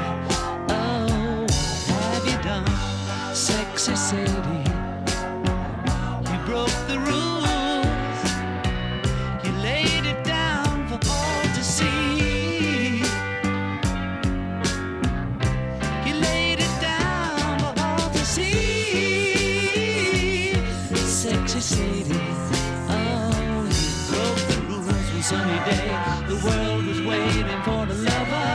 oh, 0.70 1.46
what 1.86 2.02
have 2.14 2.26
you 2.26 2.38
done? 2.42 2.66
Sexy 3.32 3.94
Sadie, 3.94 4.64
you 6.28 6.38
broke 6.46 6.78
the 6.88 6.98
rules, 6.98 8.18
you 9.44 9.52
laid 9.62 10.04
it 10.04 10.24
down 10.24 10.88
for 10.88 10.98
all 11.08 11.42
to 11.42 11.62
see. 11.62 13.04
You 16.04 16.14
laid 16.14 16.58
it 16.58 16.80
down 16.80 17.60
for 17.60 17.72
all 17.82 18.10
to 18.10 18.24
see. 18.24 18.94
Sexy 21.06 21.60
Sadie, 21.60 22.18
oh, 22.88 23.62
you 23.70 23.78
broke 24.10 24.42
the 24.48 24.56
rules 24.66 24.86
one 24.88 25.22
sunny 25.22 25.58
day. 25.70 25.88
The 26.26 26.34
world 26.44 26.84
was 26.84 27.00
waiting 27.02 27.62
for 27.62 27.86
the 27.86 27.94
lover. 27.94 28.49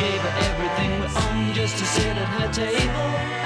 gave 0.00 0.20
her 0.22 0.34
everything 0.48 0.90
we 1.00 1.06
owned 1.06 1.54
just 1.54 1.76
to 1.76 1.84
sit 1.84 2.16
at 2.16 2.28
her 2.36 2.48
table. 2.52 3.39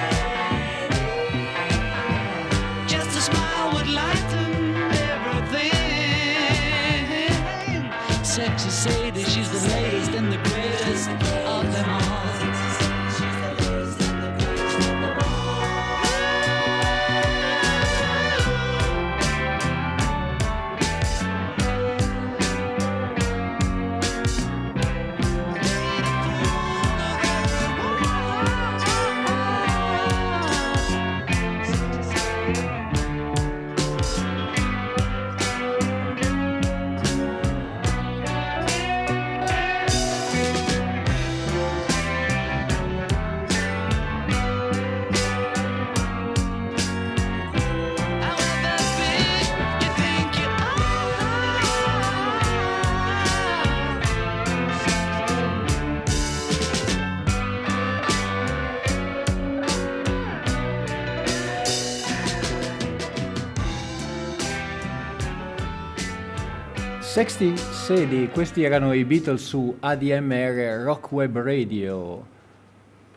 Questi 68.33 68.63
erano 68.63 68.93
i 68.93 69.05
Beatles 69.05 69.45
su 69.45 69.77
ADMR 69.81 70.83
Rock 70.83 71.13
Web 71.13 71.39
Radio. 71.39 72.27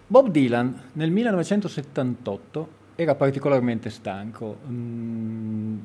Bob 0.06 0.30
Dylan 0.30 0.82
nel 0.94 1.12
1978 1.12 2.70
era 2.96 3.16
particolarmente 3.16 3.90
stanco, 3.90 4.58
mm, 4.68 5.78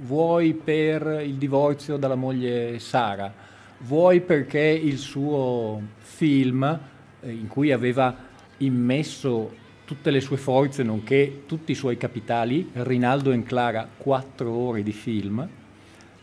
vuoi 0.00 0.54
per 0.54 1.22
il 1.24 1.34
divorzio 1.34 1.96
dalla 1.96 2.14
moglie 2.14 2.78
Sara, 2.78 3.32
vuoi 3.78 4.20
perché 4.20 4.60
il 4.60 4.98
suo 4.98 5.80
film 5.98 6.78
eh, 7.20 7.30
in 7.30 7.48
cui 7.48 7.72
aveva 7.72 8.14
immesso 8.58 9.54
tutte 9.84 10.10
le 10.10 10.20
sue 10.20 10.36
forze 10.36 10.82
nonché 10.82 11.44
tutti 11.46 11.72
i 11.72 11.74
suoi 11.74 11.96
capitali, 11.96 12.70
Rinaldo 12.72 13.32
e 13.32 13.42
Clara, 13.42 13.88
quattro 13.96 14.50
ore 14.50 14.82
di 14.82 14.92
film, 14.92 15.48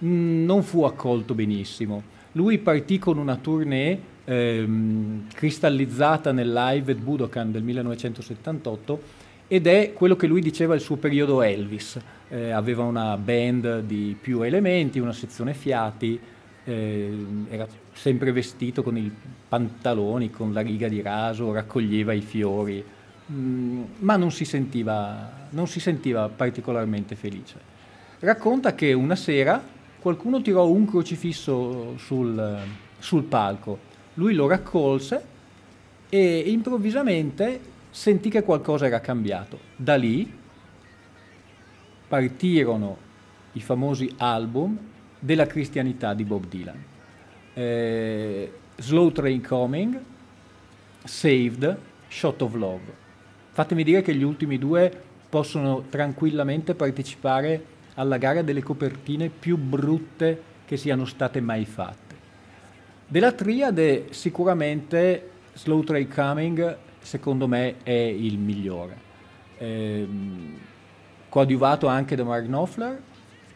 Mm, 0.03 0.43
non 0.43 0.63
fu 0.63 0.83
accolto 0.83 1.33
benissimo. 1.33 2.13
Lui 2.33 2.57
partì 2.57 2.99
con 2.99 3.17
una 3.17 3.37
tournée 3.37 3.97
ehm, 4.25 5.27
cristallizzata 5.33 6.33
nel 6.33 6.51
live 6.51 6.91
at 6.91 6.97
Budokan 6.97 7.51
del 7.51 7.63
1978 7.63 9.23
ed 9.47 9.67
è 9.67 9.93
quello 9.93 10.15
che 10.15 10.27
lui 10.27 10.41
diceva 10.41 10.75
il 10.75 10.81
suo 10.81 10.97
periodo 10.97 11.41
Elvis. 11.41 11.97
Eh, 12.27 12.49
aveva 12.49 12.83
una 12.83 13.15
band 13.17 13.81
di 13.81 14.17
più 14.19 14.41
elementi, 14.41 14.99
una 14.99 15.13
sezione 15.13 15.53
fiati, 15.53 16.19
eh, 16.65 17.25
era 17.49 17.67
sempre 17.93 18.31
vestito 18.31 18.83
con 18.83 18.97
i 18.97 19.09
pantaloni, 19.47 20.29
con 20.31 20.51
la 20.51 20.61
riga 20.61 20.89
di 20.89 21.01
raso, 21.01 21.53
raccoglieva 21.53 22.11
i 22.11 22.21
fiori, 22.21 22.83
mm, 23.31 23.83
ma 23.99 24.17
non 24.17 24.31
si, 24.31 24.43
sentiva, 24.43 25.47
non 25.51 25.67
si 25.67 25.79
sentiva 25.79 26.27
particolarmente 26.27 27.15
felice. 27.15 27.73
Racconta 28.19 28.73
che 28.73 28.91
una 28.91 29.15
sera 29.15 29.61
qualcuno 30.05 30.39
tirò 30.39 30.67
un 30.67 30.85
crocifisso 30.85 31.97
sul, 31.97 32.59
sul 32.99 33.23
palco, 33.23 33.79
lui 34.13 34.35
lo 34.35 34.45
raccolse 34.45 35.25
e 36.09 36.43
improvvisamente 36.45 37.59
sentì 37.89 38.29
che 38.29 38.43
qualcosa 38.43 38.85
era 38.85 38.99
cambiato. 38.99 39.57
Da 39.75 39.95
lì 39.95 40.31
partirono 42.07 42.97
i 43.53 43.61
famosi 43.61 44.13
album 44.17 44.77
della 45.17 45.47
cristianità 45.47 46.13
di 46.13 46.23
Bob 46.23 46.45
Dylan. 46.45 46.83
Eh, 47.55 48.51
Slow 48.75 49.11
Train 49.11 49.41
Coming, 49.41 49.99
Saved, 51.03 51.77
Shot 52.09 52.43
of 52.43 52.53
Love. 52.53 52.93
Fatemi 53.49 53.83
dire 53.83 54.03
che 54.03 54.13
gli 54.13 54.21
ultimi 54.21 54.59
due 54.59 55.01
possono 55.27 55.85
tranquillamente 55.89 56.75
partecipare 56.75 57.73
alla 57.95 58.17
gara 58.17 58.41
delle 58.41 58.63
copertine 58.63 59.29
più 59.29 59.57
brutte 59.57 60.53
che 60.65 60.77
siano 60.77 61.05
state 61.05 61.41
mai 61.41 61.65
fatte. 61.65 62.15
Della 63.07 63.31
triade 63.31 64.07
sicuramente 64.11 65.29
Slow 65.53 65.83
Tray 65.83 66.07
Coming 66.07 66.77
secondo 66.99 67.47
me 67.47 67.75
è 67.83 67.91
il 67.91 68.37
migliore. 68.37 68.97
Eh, 69.57 70.07
coadiuvato 71.29 71.87
anche 71.87 72.15
da 72.15 72.23
Mark 72.23 72.45
Knopfler, 72.45 73.01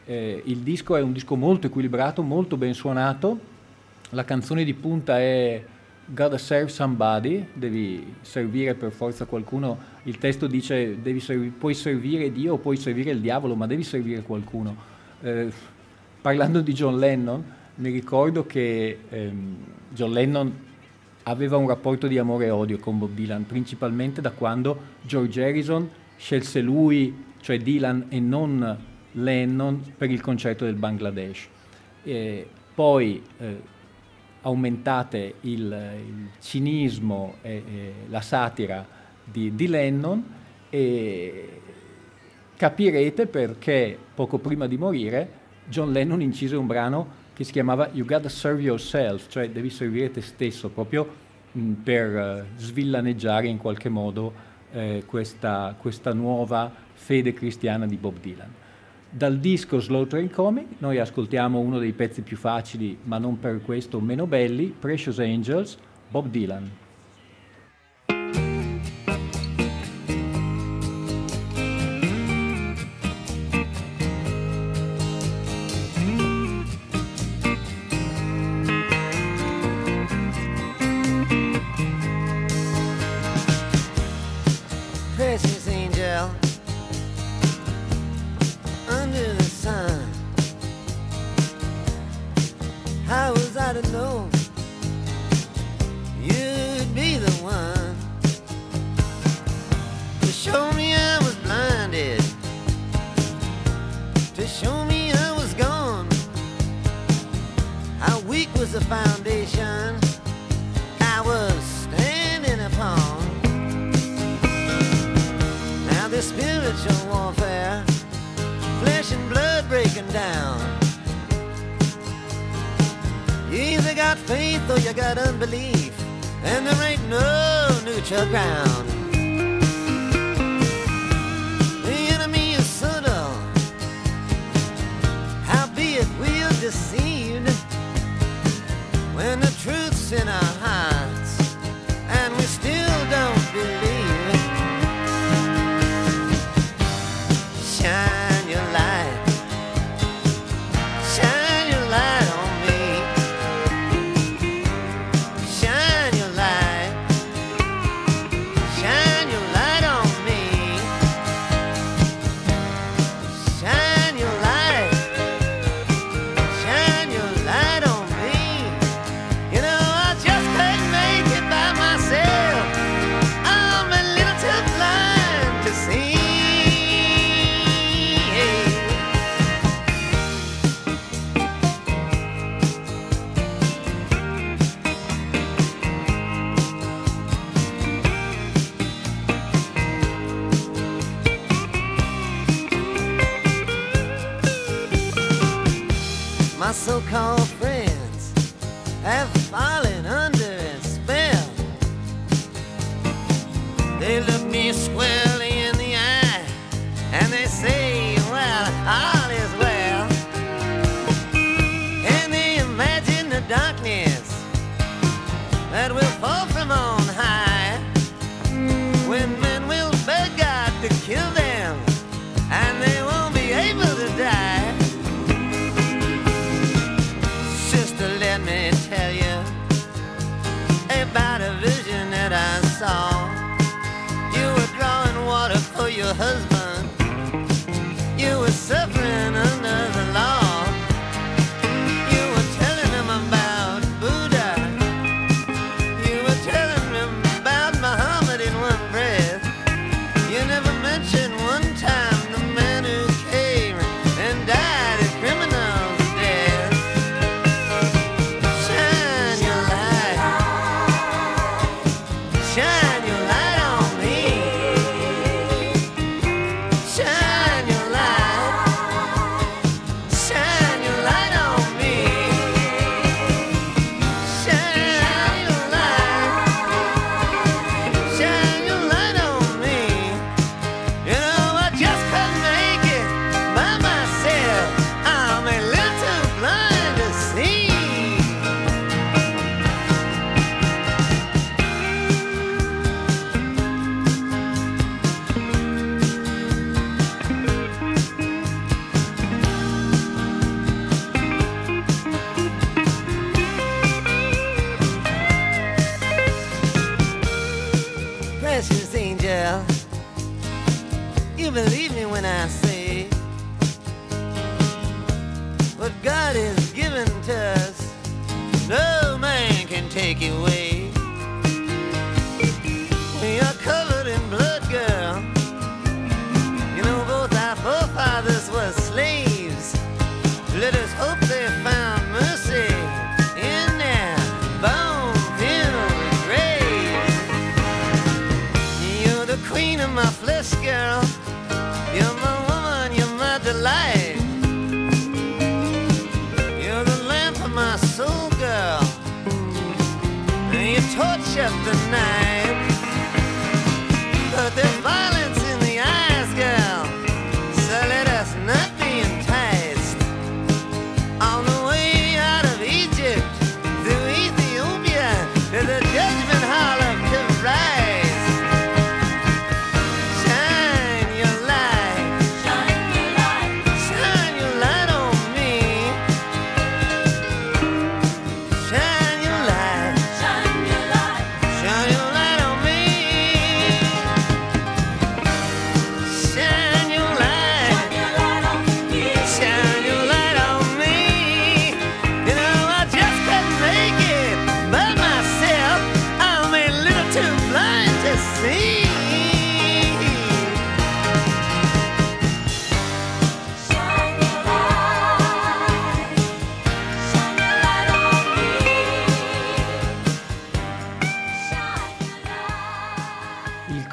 eh, 0.06 0.42
il 0.46 0.58
disco 0.60 0.96
è 0.96 1.02
un 1.02 1.14
disco 1.14 1.36
molto 1.36 1.68
equilibrato, 1.68 2.22
molto 2.22 2.58
ben 2.58 2.74
suonato, 2.74 3.40
la 4.12 4.24
canzone 4.24 4.64
di 4.64 4.74
punta 4.74 5.20
è 5.20 5.64
Gotta 6.12 6.40
serve 6.40 6.70
somebody, 6.70 7.46
devi 7.54 8.16
servire 8.22 8.74
per 8.74 8.92
forza 8.92 9.26
qualcuno. 9.26 9.78
Il 10.04 10.18
testo 10.18 10.48
dice 10.48 10.98
servi, 11.20 11.50
puoi 11.50 11.76
servire 11.76 12.32
Dio 12.32 12.54
o 12.54 12.58
puoi 12.58 12.78
servire 12.78 13.12
il 13.12 13.22
diavolo, 13.22 13.54
ma 13.54 13.68
devi 13.68 13.84
servire 13.84 14.24
qualcuno. 14.24 14.76
Eh, 15.22 15.52
parlando 16.20 16.62
di 16.62 16.74
John 16.74 16.98
Lennon, 16.98 17.44
mi 17.76 17.92
ricordo 17.92 18.48
che 18.48 18.98
ehm, 19.08 19.56
John 19.90 20.12
Lennon 20.12 20.52
aveva 21.24 21.58
un 21.58 21.68
rapporto 21.68 22.08
di 22.08 22.18
amore 22.18 22.48
e 22.48 22.50
odio 22.50 22.80
con 22.80 22.98
Bob 22.98 23.12
Dylan, 23.14 23.46
principalmente 23.46 24.20
da 24.20 24.32
quando 24.32 24.78
George 25.04 25.44
Harrison 25.44 25.88
scelse 26.18 26.60
lui, 26.60 27.26
cioè 27.40 27.60
Dylan, 27.60 28.06
e 28.10 28.20
non 28.20 28.78
Lennon 29.12 29.94
per 29.96 30.10
il 30.10 30.22
concerto 30.22 30.66
del 30.66 30.74
Bangladesh. 30.74 31.48
E 32.04 32.48
poi 32.74 33.22
eh, 33.38 33.78
aumentate 34.42 35.36
il, 35.42 35.60
il 35.62 36.30
cinismo 36.40 37.36
e, 37.42 37.64
e, 37.66 37.94
la 38.08 38.22
satira 38.22 38.86
di, 39.24 39.54
di 39.56 39.68
Lennon 39.68 40.24
e 40.70 41.62
capirete 42.56 43.28
perché 43.28 43.98
poco 44.14 44.38
prima 44.38 44.68
di 44.68 44.78
morire 44.78 45.38
John 45.66 45.92
Lennon 45.92 46.22
incise 46.22 46.56
un 46.56 46.68
brano 46.68 47.18
che 47.34 47.44
si 47.44 47.52
chiamava 47.52 47.90
You 47.94 48.06
Gotta 48.06 48.28
Serve 48.28 48.62
Yourself, 48.62 49.30
cioè 49.30 49.50
devi 49.50 49.70
servire 49.70 50.12
te 50.12 50.22
stesso 50.22 50.70
proprio 50.70 51.08
mh, 51.52 51.72
per 51.84 52.16
uh, 52.16 52.58
svillaneggiare 52.58 53.48
in 53.48 53.58
qualche 53.58 53.88
modo 53.88 54.34
eh, 54.72 55.04
questa, 55.06 55.74
questa 55.80 56.14
nuova 56.14 56.72
fede 56.94 57.34
cristiana 57.34 57.86
di 57.86 57.96
Bob 57.96 58.20
Dylan. 58.20 58.54
Dal 59.12 59.40
disco 59.40 59.80
Slow 59.80 60.06
Train 60.06 60.30
Coming 60.30 60.68
noi 60.78 61.00
ascoltiamo 61.00 61.58
uno 61.58 61.80
dei 61.80 61.94
pezzi 61.94 62.22
più 62.22 62.38
facili, 62.38 62.96
ma 63.06 63.18
non 63.18 63.40
per 63.40 63.60
questo 63.64 64.00
meno 64.00 64.28
belli, 64.28 64.68
Precious 64.68 65.18
Angels, 65.18 65.80
Bob 66.10 66.28
Dylan. 66.30 66.70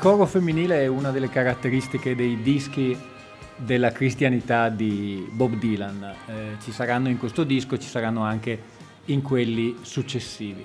Coro 0.08 0.24
femminile 0.24 0.82
è 0.82 0.86
una 0.86 1.10
delle 1.10 1.28
caratteristiche 1.28 2.14
dei 2.14 2.40
dischi 2.40 2.96
della 3.56 3.90
cristianità 3.90 4.68
di 4.68 5.28
Bob 5.32 5.56
Dylan. 5.56 6.14
Eh, 6.26 6.32
ci 6.62 6.70
saranno 6.70 7.08
in 7.08 7.18
questo 7.18 7.42
disco, 7.42 7.76
ci 7.76 7.88
saranno 7.88 8.22
anche 8.22 8.56
in 9.06 9.20
quelli 9.20 9.78
successivi. 9.80 10.64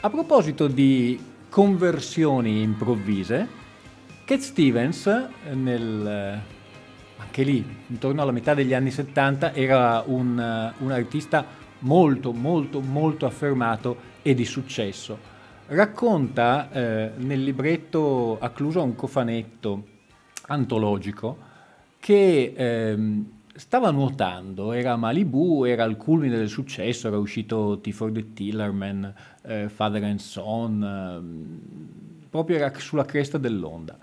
A 0.00 0.10
proposito 0.10 0.66
di 0.66 1.24
conversioni 1.48 2.60
improvvise, 2.60 3.46
Cat 4.24 4.40
Stevens, 4.40 5.06
nel, 5.52 6.04
eh, 6.04 6.40
anche 7.16 7.42
lì, 7.44 7.64
intorno 7.86 8.22
alla 8.22 8.32
metà 8.32 8.54
degli 8.54 8.74
anni 8.74 8.90
70, 8.90 9.54
era 9.54 10.02
un, 10.04 10.36
eh, 10.36 10.82
un 10.82 10.90
artista 10.90 11.46
molto, 11.80 12.32
molto, 12.32 12.80
molto 12.80 13.24
affermato 13.24 13.96
e 14.20 14.34
di 14.34 14.44
successo 14.44 15.37
racconta 15.68 16.70
eh, 16.70 17.12
nel 17.16 17.42
libretto 17.42 18.38
accluso 18.38 18.80
a 18.80 18.82
un 18.82 18.94
cofanetto 18.94 19.84
antologico 20.46 21.46
che 21.98 22.54
ehm, 22.56 23.30
stava 23.54 23.90
nuotando, 23.90 24.72
era 24.72 24.92
a 24.92 24.96
Malibu, 24.96 25.64
era 25.64 25.84
al 25.84 25.96
culmine 25.96 26.36
del 26.36 26.48
successo, 26.48 27.08
era 27.08 27.18
uscito 27.18 27.80
T 27.80 27.90
for 27.90 28.12
the 28.12 28.32
Tillerman, 28.32 29.14
eh, 29.42 29.68
Father 29.68 30.04
and 30.04 30.20
Son, 30.20 30.82
ehm, 30.82 31.60
proprio 32.30 32.56
era 32.56 32.72
sulla 32.78 33.04
cresta 33.04 33.36
dell'onda. 33.36 33.98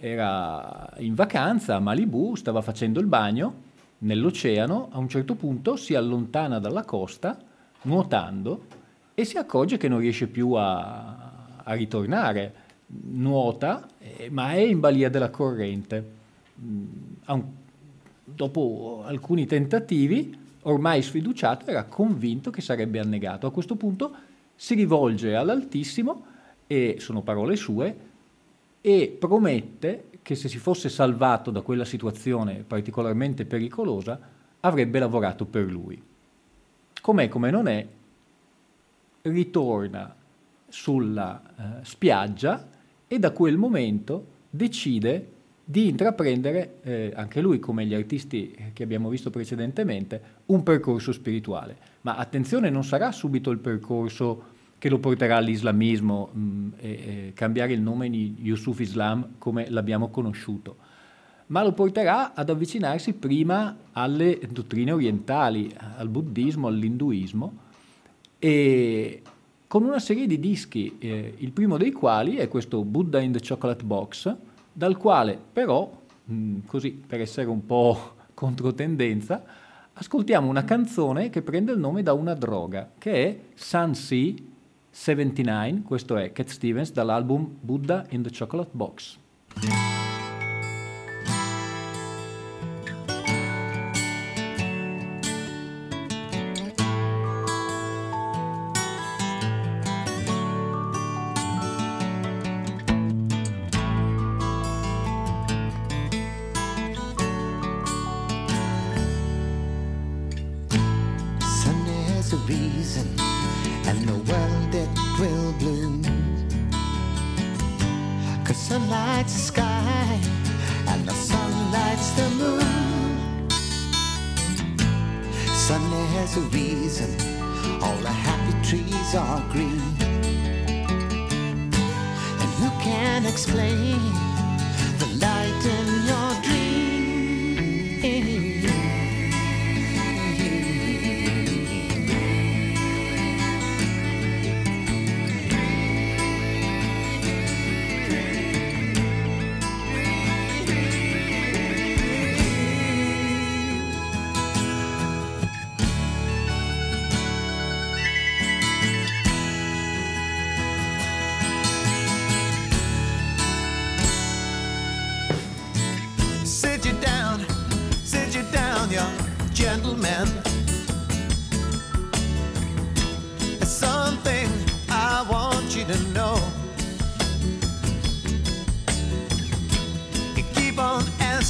Era 0.00 0.90
in 0.98 1.14
vacanza 1.14 1.76
a 1.76 1.80
Malibu, 1.80 2.34
stava 2.34 2.62
facendo 2.62 2.98
il 2.98 3.06
bagno 3.06 3.66
nell'oceano, 3.98 4.88
a 4.90 4.98
un 4.98 5.08
certo 5.08 5.34
punto 5.34 5.76
si 5.76 5.94
allontana 5.94 6.58
dalla 6.58 6.84
costa 6.84 7.36
nuotando 7.82 8.67
e 9.18 9.24
si 9.24 9.36
accorge 9.36 9.78
che 9.78 9.88
non 9.88 9.98
riesce 9.98 10.28
più 10.28 10.52
a, 10.52 11.56
a 11.64 11.72
ritornare. 11.72 12.54
Nuota, 12.86 13.88
eh, 13.98 14.30
ma 14.30 14.52
è 14.52 14.60
in 14.60 14.78
balia 14.78 15.10
della 15.10 15.28
corrente. 15.28 16.10
Mm, 16.62 16.84
un- 17.26 17.44
dopo 18.22 19.02
alcuni 19.04 19.44
tentativi, 19.44 20.38
ormai 20.62 21.02
sfiduciato, 21.02 21.66
era 21.66 21.82
convinto 21.82 22.50
che 22.50 22.60
sarebbe 22.60 23.00
annegato. 23.00 23.48
A 23.48 23.50
questo 23.50 23.74
punto 23.74 24.14
si 24.54 24.74
rivolge 24.74 25.34
all'Altissimo, 25.34 26.24
e 26.68 26.98
sono 27.00 27.22
parole 27.22 27.56
sue, 27.56 27.96
e 28.80 29.16
promette 29.18 30.10
che 30.22 30.36
se 30.36 30.48
si 30.48 30.58
fosse 30.58 30.88
salvato 30.88 31.50
da 31.50 31.62
quella 31.62 31.84
situazione 31.84 32.62
particolarmente 32.64 33.44
pericolosa, 33.46 34.16
avrebbe 34.60 35.00
lavorato 35.00 35.44
per 35.44 35.64
lui. 35.64 36.00
Com'è 37.00 37.28
come 37.28 37.50
non 37.50 37.66
è, 37.66 37.84
ritorna 39.22 40.14
sulla 40.68 41.42
eh, 41.42 41.84
spiaggia 41.84 42.68
e 43.06 43.18
da 43.18 43.30
quel 43.30 43.56
momento 43.56 44.26
decide 44.50 45.36
di 45.64 45.88
intraprendere, 45.88 46.78
eh, 46.82 47.12
anche 47.14 47.40
lui 47.40 47.58
come 47.58 47.84
gli 47.84 47.94
artisti 47.94 48.56
che 48.72 48.82
abbiamo 48.82 49.10
visto 49.10 49.28
precedentemente, 49.30 50.20
un 50.46 50.62
percorso 50.62 51.12
spirituale. 51.12 51.76
Ma 52.02 52.16
attenzione, 52.16 52.70
non 52.70 52.84
sarà 52.84 53.12
subito 53.12 53.50
il 53.50 53.58
percorso 53.58 54.56
che 54.78 54.88
lo 54.88 54.98
porterà 54.98 55.36
all'islamismo 55.36 56.30
mh, 56.32 56.40
mm, 56.40 56.68
e, 56.78 56.88
e 56.88 57.32
cambiare 57.34 57.72
il 57.72 57.80
nome 57.80 58.08
di 58.08 58.36
Yusuf 58.40 58.80
Islam 58.80 59.34
come 59.36 59.68
l'abbiamo 59.68 60.08
conosciuto, 60.08 60.76
ma 61.48 61.62
lo 61.62 61.72
porterà 61.72 62.32
ad 62.34 62.48
avvicinarsi 62.48 63.12
prima 63.14 63.76
alle 63.92 64.38
dottrine 64.50 64.92
orientali, 64.92 65.74
al 65.96 66.08
buddismo, 66.08 66.66
all'induismo 66.66 67.66
e 68.38 69.22
con 69.66 69.84
una 69.84 69.98
serie 69.98 70.26
di 70.26 70.38
dischi, 70.38 70.96
eh, 70.98 71.34
il 71.38 71.52
primo 71.52 71.76
dei 71.76 71.92
quali 71.92 72.36
è 72.36 72.48
questo 72.48 72.82
Buddha 72.84 73.20
in 73.20 73.32
the 73.32 73.40
Chocolate 73.46 73.84
Box, 73.84 74.34
dal 74.72 74.96
quale 74.96 75.38
però, 75.52 75.90
mh, 76.24 76.34
mm, 76.34 76.58
così 76.66 76.90
per 76.90 77.20
essere 77.20 77.48
un 77.48 77.66
po' 77.66 78.14
controtendenza, 78.32 79.44
ascoltiamo 79.92 80.48
una 80.48 80.64
canzone 80.64 81.28
che 81.28 81.42
prende 81.42 81.72
il 81.72 81.78
nome 81.78 82.02
da 82.02 82.12
una 82.12 82.34
droga, 82.34 82.90
che 82.96 83.26
è 83.26 83.38
Sun-Sea 83.54 84.34
79, 84.90 85.82
questo 85.82 86.16
è 86.16 86.32
Cat 86.32 86.48
Stevens 86.48 86.92
dall'album 86.92 87.56
Buddha 87.60 88.06
in 88.10 88.22
the 88.22 88.30
Chocolate 88.30 88.70
Box. 88.72 89.18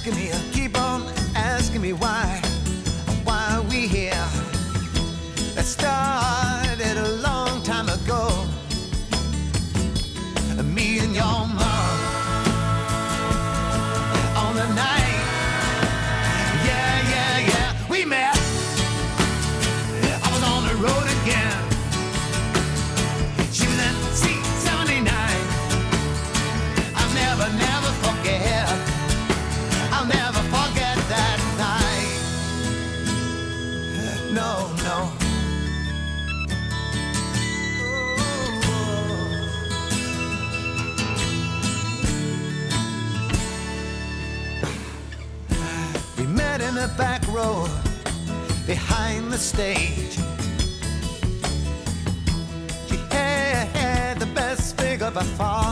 give 0.08 0.16
me 0.16 0.30
a 0.30 0.47
the 49.38 49.44
stage. 49.44 50.16
She 52.88 52.96
had 53.12 54.18
the 54.18 54.26
best 54.34 54.76
figure 54.76 55.12
by 55.12 55.22
far. 55.22 55.67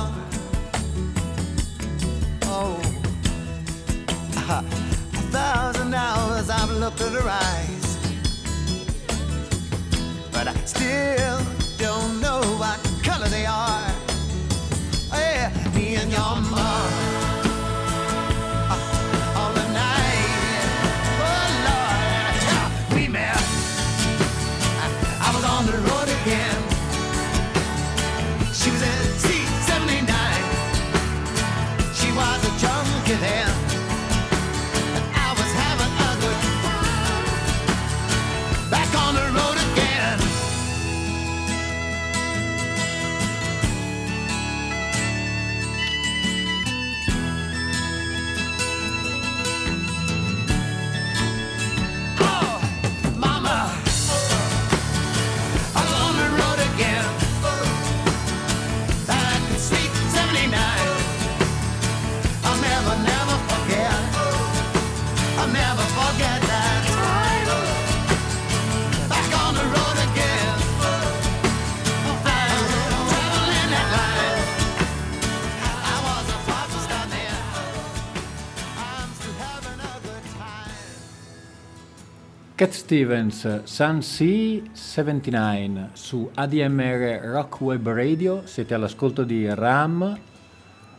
Cat 82.56 82.70
Stevens, 82.70 83.64
Sun 83.64 84.00
Sea 84.00 84.62
79 84.72 85.90
su 85.92 86.30
ADMR 86.32 87.20
Rock 87.24 87.60
Web 87.60 87.86
Radio, 87.86 88.46
siete 88.46 88.72
all'ascolto 88.72 89.24
di 89.24 89.46
RAM, 89.46 90.18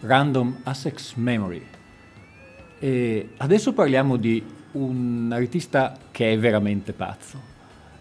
Random 0.01 0.59
Access 0.61 1.15
Memory. 1.15 1.65
E 2.77 3.29
adesso 3.37 3.73
parliamo 3.73 4.17
di 4.17 4.43
un 4.73 5.31
artista 5.33 5.97
che 6.11 6.31
è 6.31 6.37
veramente 6.37 6.93
pazzo. 6.93 7.41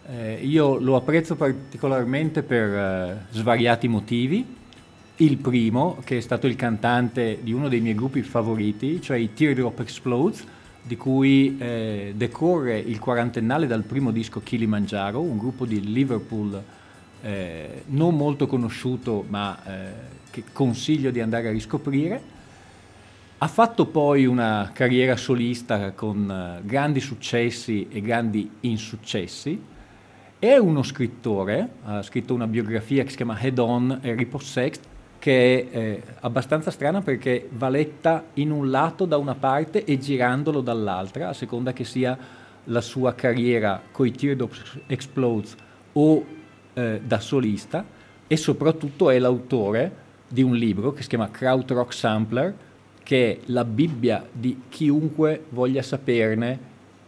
Eh, 0.07 0.35
io 0.45 0.77
lo 0.79 0.95
apprezzo 0.95 1.35
particolarmente 1.35 2.43
per 2.43 2.69
eh, 2.69 3.27
svariati 3.31 3.89
motivi. 3.89 4.55
Il 5.17 5.39
primo, 5.39 5.97
che 6.05 6.19
è 6.19 6.21
stato 6.21 6.47
il 6.47 6.57
cantante 6.57 7.39
di 7.41 7.55
uno 7.55 7.71
dei 7.71 7.81
miei 7.81 7.95
gruppi 7.95 8.21
favoriti, 8.21 9.01
cioè 9.01 9.17
i 9.17 9.33
Teardrop 9.33 9.81
Explodes, 9.81 10.45
di 10.87 10.97
cui 10.97 11.57
eh, 11.59 12.13
decorre 12.17 12.79
il 12.79 13.01
quarantennale 13.01 13.67
dal 13.67 13.83
primo 13.83 14.13
disco 14.13 14.41
Kilimanjaro, 14.41 15.21
un 15.21 15.37
gruppo 15.37 15.67
di 15.67 15.81
Liverpool 15.81 16.63
eh, 17.23 17.83
non 17.87 18.15
molto 18.15 18.47
conosciuto 18.47 19.25
ma 19.29 19.59
eh, 19.65 19.91
che 20.31 20.45
consiglio 20.53 21.11
di 21.11 21.21
andare 21.21 21.49
a 21.49 21.51
riscoprire. 21.51 22.35
Ha 23.39 23.49
fatto 23.49 23.87
poi 23.87 24.27
una 24.27 24.71
carriera 24.73 25.17
solista 25.17 25.91
con 25.91 26.31
eh, 26.31 26.65
grandi 26.65 27.01
successi 27.01 27.89
e 27.91 28.01
grandi 28.01 28.49
insuccessi. 28.61 29.61
È 30.39 30.57
uno 30.57 30.85
scrittore, 30.85 31.69
ha 31.83 32.03
scritto 32.03 32.33
una 32.33 32.47
biografia 32.47 33.03
che 33.03 33.11
si 33.11 33.17
chiama 33.17 33.41
Head 33.41 33.59
On 33.59 33.99
e 34.03 34.15
Repossessed, 34.15 34.85
che 35.27 35.69
è 35.73 35.77
eh, 35.77 36.03
abbastanza 36.21 36.71
strana 36.71 37.01
perché 37.01 37.49
va 37.51 37.69
letta 37.69 38.27
in 38.35 38.53
un 38.53 38.71
lato 38.71 39.07
da 39.07 39.17
una 39.17 39.35
parte 39.35 39.83
e 39.83 39.99
girandolo 39.99 40.61
dall'altra, 40.61 41.31
a 41.31 41.33
seconda 41.33 41.73
che 41.73 41.83
sia 41.83 42.17
la 42.63 42.81
sua 42.81 43.13
carriera 43.17 43.83
coi 43.91 44.13
Teardrops 44.13 44.79
Explodes 44.87 45.57
o 45.95 46.25
eh, 46.75 47.01
da 47.05 47.19
solista, 47.19 47.85
e 48.29 48.37
soprattutto 48.37 49.11
è 49.11 49.19
l'autore 49.19 49.93
di 50.29 50.45
un 50.45 50.55
libro 50.55 50.93
che 50.93 51.03
si 51.03 51.09
chiama 51.09 51.29
Krautrock 51.29 51.93
Sampler, 51.93 52.55
che 53.03 53.33
è 53.33 53.39
la 53.47 53.65
Bibbia 53.65 54.25
di 54.31 54.63
chiunque 54.69 55.43
voglia 55.49 55.83
saperne 55.83 56.57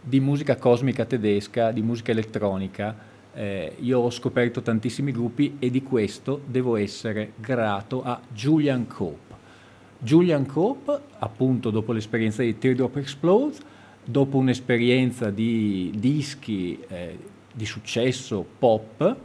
di 0.01 0.19
musica 0.19 0.57
cosmica 0.57 1.05
tedesca, 1.05 1.71
di 1.71 1.81
musica 1.81 2.11
elettronica, 2.11 2.93
eh, 3.33 3.75
io 3.79 3.99
ho 3.99 4.09
scoperto 4.09 4.61
tantissimi 4.61 5.11
gruppi 5.11 5.57
e 5.59 5.69
di 5.69 5.83
questo 5.83 6.41
devo 6.45 6.75
essere 6.75 7.33
grato 7.35 8.03
a 8.03 8.19
Julian 8.33 8.87
Cope. 8.87 9.35
Julian 9.99 10.45
Cope, 10.45 10.99
appunto 11.19 11.69
dopo 11.69 11.91
l'esperienza 11.91 12.41
di 12.41 12.57
Teardrop 12.57 12.97
Explode, 12.97 13.57
dopo 14.03 14.37
un'esperienza 14.37 15.29
di 15.29 15.91
dischi 15.95 16.79
eh, 16.87 17.17
di 17.53 17.65
successo 17.65 18.45
pop, 18.57 19.15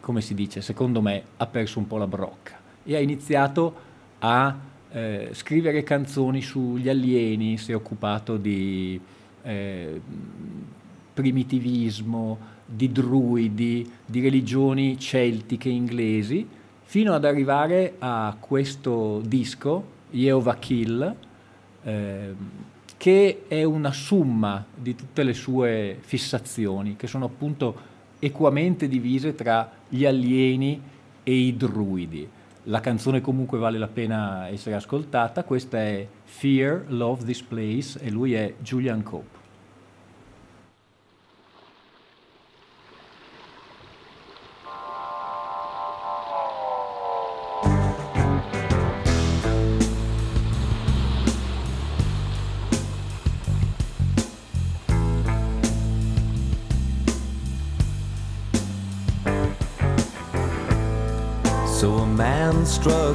come 0.00 0.20
si 0.20 0.34
dice, 0.34 0.60
secondo 0.60 1.00
me 1.00 1.22
ha 1.36 1.46
perso 1.46 1.78
un 1.78 1.86
po' 1.86 1.98
la 1.98 2.06
brocca 2.06 2.58
e 2.84 2.94
ha 2.94 3.00
iniziato 3.00 3.74
a 4.18 4.56
eh, 4.90 5.30
scrivere 5.32 5.82
canzoni 5.82 6.40
sugli 6.40 6.88
alieni, 6.88 7.58
si 7.58 7.72
è 7.72 7.74
occupato 7.74 8.36
di 8.36 9.00
eh, 9.42 10.00
primitivismo, 11.14 12.52
di 12.66 12.90
druidi, 12.90 13.90
di 14.04 14.20
religioni 14.20 14.98
celtiche 14.98 15.68
inglesi, 15.68 16.46
fino 16.82 17.14
ad 17.14 17.24
arrivare 17.24 17.94
a 17.98 18.36
questo 18.38 19.20
disco, 19.24 19.92
Jehovah 20.10 20.56
Kill, 20.56 21.16
eh, 21.82 22.34
che 22.96 23.44
è 23.48 23.62
una 23.64 23.92
summa 23.92 24.64
di 24.74 24.94
tutte 24.94 25.22
le 25.22 25.34
sue 25.34 25.98
fissazioni, 26.00 26.96
che 26.96 27.06
sono 27.06 27.26
appunto 27.26 27.92
equamente 28.18 28.88
divise 28.88 29.34
tra 29.34 29.70
gli 29.88 30.06
alieni 30.06 30.80
e 31.22 31.32
i 31.32 31.56
druidi. 31.56 32.28
La 32.64 32.80
canzone 32.80 33.20
comunque 33.20 33.58
vale 33.58 33.76
la 33.76 33.88
pena 33.88 34.48
essere 34.48 34.74
ascoltata, 34.74 35.44
questa 35.44 35.78
è 35.78 36.06
Fear, 36.24 36.84
Love 36.88 37.24
This 37.24 37.42
Place 37.42 37.98
e 38.00 38.10
lui 38.10 38.32
è 38.32 38.54
Julian 38.62 39.02
Cope. 39.02 39.43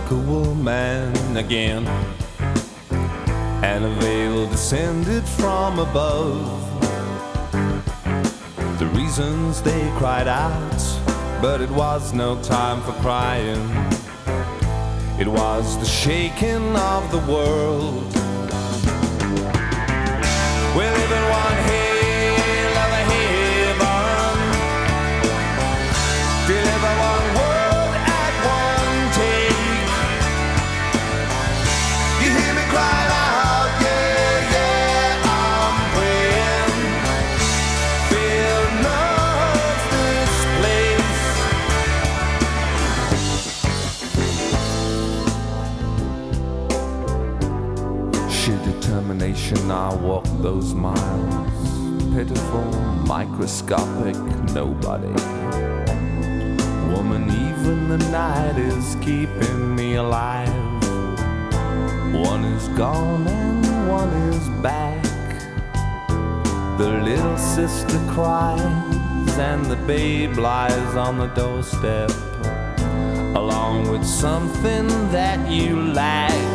Struck 0.10 0.12
a 0.12 0.30
woman 0.30 1.38
again, 1.38 1.86
and 3.64 3.86
a 3.86 3.90
veil 4.00 4.48
descended 4.50 5.24
from 5.24 5.80
above. 5.80 6.66
The 8.80 8.88
reasons 8.96 9.62
they 9.62 9.92
cried 9.98 10.28
out, 10.28 10.82
but 11.42 11.62
it 11.62 11.70
was 11.70 12.14
no 12.14 12.42
time 12.42 12.82
for 12.82 12.94
crying. 13.02 13.70
It 15.20 15.28
was 15.28 15.78
the 15.78 15.86
shaking 15.86 16.76
of 16.76 17.12
the 17.12 17.20
world. 17.32 18.14
We 20.76 20.86
live 20.86 21.12
in 21.12 21.24
one 21.30 21.79
Sheer 48.50 48.74
determination, 48.74 49.70
I 49.70 49.94
walk 49.94 50.24
those 50.42 50.74
miles. 50.74 51.54
Pitiful, 52.16 52.66
microscopic, 53.06 54.16
nobody. 54.56 55.14
Woman, 56.92 57.30
even 57.30 57.90
the 57.90 58.00
night 58.10 58.58
is 58.58 58.96
keeping 59.02 59.76
me 59.76 59.98
alive. 59.98 60.50
One 62.12 62.44
is 62.46 62.68
gone 62.70 63.28
and 63.28 63.88
one 63.88 64.10
is 64.34 64.50
back. 64.64 65.04
The 66.80 66.90
little 67.04 67.38
sister 67.38 68.00
cries 68.10 69.38
and 69.38 69.64
the 69.66 69.78
babe 69.86 70.38
lies 70.38 70.96
on 70.96 71.20
the 71.20 71.28
doorstep, 71.36 72.10
along 73.36 73.92
with 73.92 74.04
something 74.04 74.88
that 75.12 75.52
you 75.52 75.76
lack. 75.94 76.49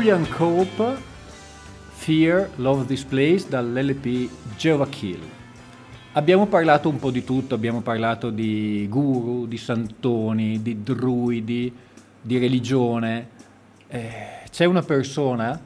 Julian 0.00 0.26
Cope, 0.30 0.96
Fear, 1.90 2.52
Love 2.56 2.86
This 2.86 3.04
Place 3.04 3.46
dall'LP 3.46 4.30
Jehovah 4.56 4.88
Kill. 4.88 5.20
Abbiamo 6.12 6.46
parlato 6.46 6.88
un 6.88 6.98
po' 6.98 7.10
di 7.10 7.22
tutto, 7.22 7.54
abbiamo 7.54 7.82
parlato 7.82 8.30
di 8.30 8.86
guru, 8.88 9.46
di 9.46 9.58
santoni, 9.58 10.62
di 10.62 10.82
druidi, 10.82 11.70
di 12.18 12.38
religione. 12.38 13.28
Eh, 13.88 14.44
c'è 14.50 14.64
una 14.64 14.80
persona, 14.80 15.60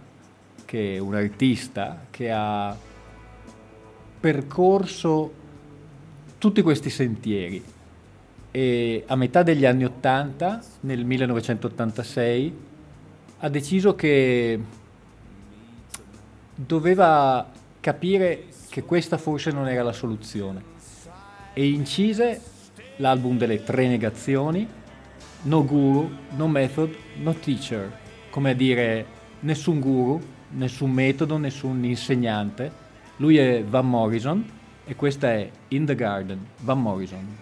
che 0.64 0.96
è 0.96 0.98
un 0.98 1.14
artista, 1.14 2.06
che 2.10 2.32
ha 2.32 2.76
percorso 4.18 5.32
tutti 6.38 6.60
questi 6.60 6.90
sentieri 6.90 7.62
e 8.56 9.02
a 9.08 9.16
metà 9.16 9.42
degli 9.42 9.66
anni 9.66 9.84
80, 9.84 10.60
nel 10.80 11.04
1986, 11.04 12.56
ha 13.44 13.48
deciso 13.50 13.94
che 13.94 14.58
doveva 16.54 17.46
capire 17.78 18.44
che 18.70 18.84
questa 18.84 19.18
forse 19.18 19.50
non 19.50 19.68
era 19.68 19.82
la 19.82 19.92
soluzione 19.92 20.62
e 21.52 21.68
incise 21.68 22.40
l'album 22.96 23.36
delle 23.36 23.62
tre 23.62 23.86
negazioni, 23.86 24.66
no 25.42 25.64
guru, 25.66 26.10
no 26.36 26.48
method, 26.48 26.96
no 27.16 27.34
teacher, 27.34 27.92
come 28.30 28.52
a 28.52 28.54
dire 28.54 29.06
nessun 29.40 29.78
guru, 29.78 30.18
nessun 30.52 30.90
metodo, 30.90 31.36
nessun 31.36 31.84
insegnante. 31.84 32.72
Lui 33.16 33.36
è 33.36 33.62
Van 33.62 33.86
Morrison 33.86 34.42
e 34.86 34.96
questa 34.96 35.30
è 35.32 35.50
In 35.68 35.84
the 35.84 35.94
Garden, 35.94 36.46
Van 36.60 36.80
Morrison. 36.80 37.36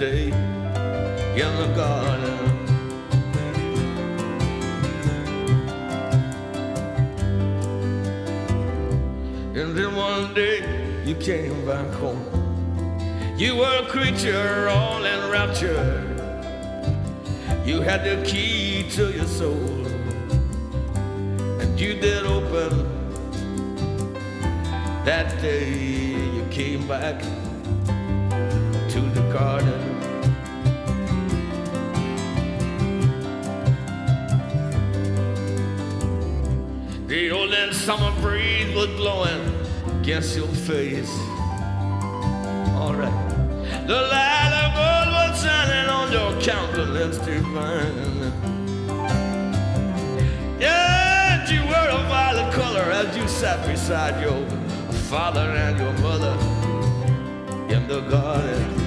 Day 0.00 0.28
in 0.28 1.52
the 1.60 1.70
garden. 1.76 2.38
And 9.54 9.76
then 9.76 9.94
one 9.94 10.32
day 10.32 11.04
you 11.04 11.14
came 11.16 11.66
back 11.66 11.86
home. 11.96 12.24
You 13.36 13.56
were 13.56 13.84
a 13.84 13.86
creature 13.88 14.70
all 14.70 15.04
enraptured. 15.04 16.08
You 17.66 17.82
had 17.82 18.02
the 18.02 18.24
key 18.24 18.88
to 18.92 19.12
your 19.12 19.26
soul, 19.26 19.86
and 21.60 21.78
you 21.78 22.00
did 22.00 22.24
open 22.24 22.72
that 25.04 25.42
day. 25.42 25.74
You 26.36 26.46
came 26.50 26.88
back 26.88 27.22
garden. 29.32 29.80
The 37.06 37.30
old 37.30 37.52
and 37.52 37.74
summer 37.74 38.12
breeze 38.20 38.74
was 38.74 38.88
blowing 38.96 39.42
against 40.00 40.36
your 40.36 40.48
face. 40.48 41.10
All 42.78 42.94
right. 42.94 43.30
The 43.86 44.00
light 44.14 44.52
of 44.62 44.70
gold 44.78 45.08
was 45.14 45.42
shining 45.42 45.88
on 45.90 46.12
your 46.12 46.40
countenance 46.40 47.18
divine. 47.18 48.32
Yeah, 50.60 51.50
you 51.50 51.60
were 51.68 51.88
a 51.90 52.02
violet 52.08 52.52
color 52.52 52.90
as 52.92 53.16
you 53.16 53.26
sat 53.28 53.66
beside 53.66 54.20
your 54.22 54.48
father 55.08 55.40
and 55.40 55.78
your 55.78 55.92
mother 55.98 56.36
in 57.74 57.86
the 57.88 58.00
garden. 58.08 58.79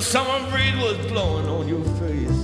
The 0.00 0.06
summer 0.06 0.50
breeze 0.50 0.74
was 0.76 0.96
blowing 1.08 1.46
on 1.46 1.68
your 1.68 1.84
face. 2.00 2.40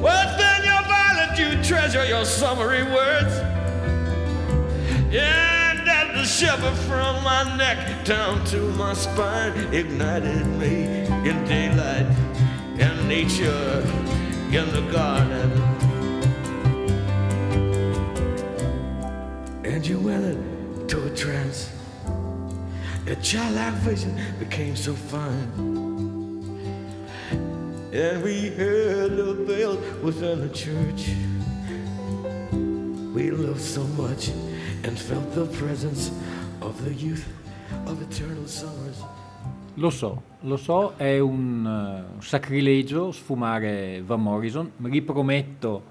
Well, 0.00 0.38
then 0.38 0.64
your 0.64 0.82
violet, 0.88 1.38
you 1.38 1.62
treasure 1.62 2.06
your 2.06 2.24
summery 2.24 2.84
words. 2.84 3.34
Yeah, 5.12 5.72
and 5.72 5.86
as 5.86 6.16
the 6.16 6.24
shiver 6.24 6.74
from 6.88 7.22
my 7.22 7.54
neck 7.58 8.02
down 8.06 8.46
to 8.46 8.60
my 8.78 8.94
spine 8.94 9.74
ignited 9.74 10.46
me 10.58 11.04
in 11.28 11.44
daylight 11.44 12.06
and 12.78 13.06
nature 13.06 13.82
in 14.52 14.66
the 14.72 14.88
garden. 14.90 15.52
And 19.66 19.86
you 19.86 19.98
went 19.98 20.24
into 20.80 21.04
a 21.04 21.10
trance. 21.14 21.70
Your 23.04 23.16
childlike 23.16 23.74
vision 23.84 24.18
became 24.38 24.76
so 24.76 24.94
fine. 24.94 25.73
And 27.96 28.24
we 28.24 28.50
heard 28.56 29.16
the 29.16 29.34
bell 29.46 29.78
within 30.02 30.40
the 30.40 30.52
church. 30.52 31.14
We 33.14 33.30
loved 33.30 33.60
so 33.60 33.84
much 33.96 34.30
and 34.82 34.98
felt 34.98 35.32
the 35.32 35.46
presence 35.46 36.10
of 36.60 36.82
the 36.82 36.92
youth 36.92 37.24
of 37.86 38.02
eternal 38.02 38.48
summers. 38.48 39.00
Lo 39.74 39.90
so, 39.90 40.22
lo 40.40 40.56
so, 40.56 40.94
è 40.96 41.20
un 41.20 41.64
uh, 42.16 42.20
sacrilegio 42.20 43.12
sfumare 43.12 44.02
Van 44.04 44.20
Morrison. 44.20 44.72
Mi 44.78 44.90
riprometto 44.90 45.82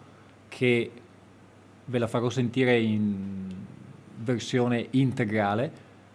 che 0.50 0.92
ve 1.86 1.98
la 2.00 2.08
farò 2.08 2.30
sentire 2.30 2.78
in 2.80 3.56
versione 4.18 4.88
integrale, 4.90 5.72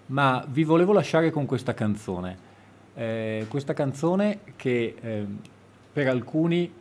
ma 0.09 0.45
vi 0.47 0.65
volevo 0.65 0.93
lasciare 0.93 1.31
con 1.31 1.47
questa 1.47 1.73
canzone. 1.73 2.47
Eh, 2.95 3.47
questa 3.49 3.73
canzone 3.73 4.41
che 4.55 4.95
eh, 5.01 5.57
per 5.99 6.07
alcuni 6.07 6.73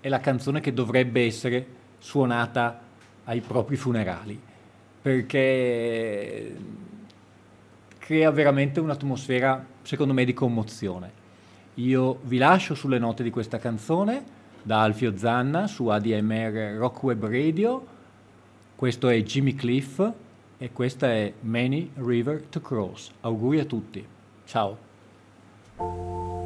è 0.00 0.08
la 0.10 0.20
canzone 0.20 0.60
che 0.60 0.74
dovrebbe 0.74 1.24
essere 1.24 1.66
suonata 1.96 2.78
ai 3.24 3.40
propri 3.40 3.74
funerali, 3.74 4.38
perché 5.00 6.54
crea 7.96 8.30
veramente 8.30 8.78
un'atmosfera, 8.80 9.64
secondo 9.80 10.12
me, 10.12 10.26
di 10.26 10.34
commozione. 10.34 11.10
Io 11.76 12.18
vi 12.24 12.36
lascio 12.36 12.74
sulle 12.74 12.98
note 12.98 13.22
di 13.22 13.30
questa 13.30 13.56
canzone 13.56 14.22
da 14.62 14.82
Alfio 14.82 15.16
Zanna 15.16 15.66
su 15.66 15.86
ADMR 15.86 16.76
Rock 16.76 17.02
Web 17.04 17.24
Radio. 17.24 17.86
Questo 18.76 19.08
è 19.08 19.22
Jimmy 19.22 19.54
Cliff 19.54 20.06
e 20.58 20.72
questa 20.72 21.06
è 21.06 21.32
Many 21.40 21.92
River 21.94 22.42
to 22.42 22.60
Cross. 22.60 23.10
Auguri 23.22 23.58
a 23.58 23.64
tutti. 23.64 24.06
Ciao. 24.44 26.44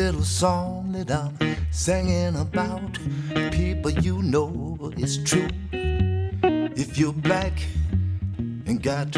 Little 0.00 0.22
song 0.22 0.92
that 0.92 1.10
I'm 1.10 1.36
singing 1.70 2.34
about, 2.36 2.98
people 3.52 3.90
you 3.90 4.22
know 4.22 4.90
is 4.96 5.18
true. 5.24 5.48
If 5.72 6.96
you're 6.96 7.12
black 7.12 7.52
and 8.38 8.82
got 8.82 9.14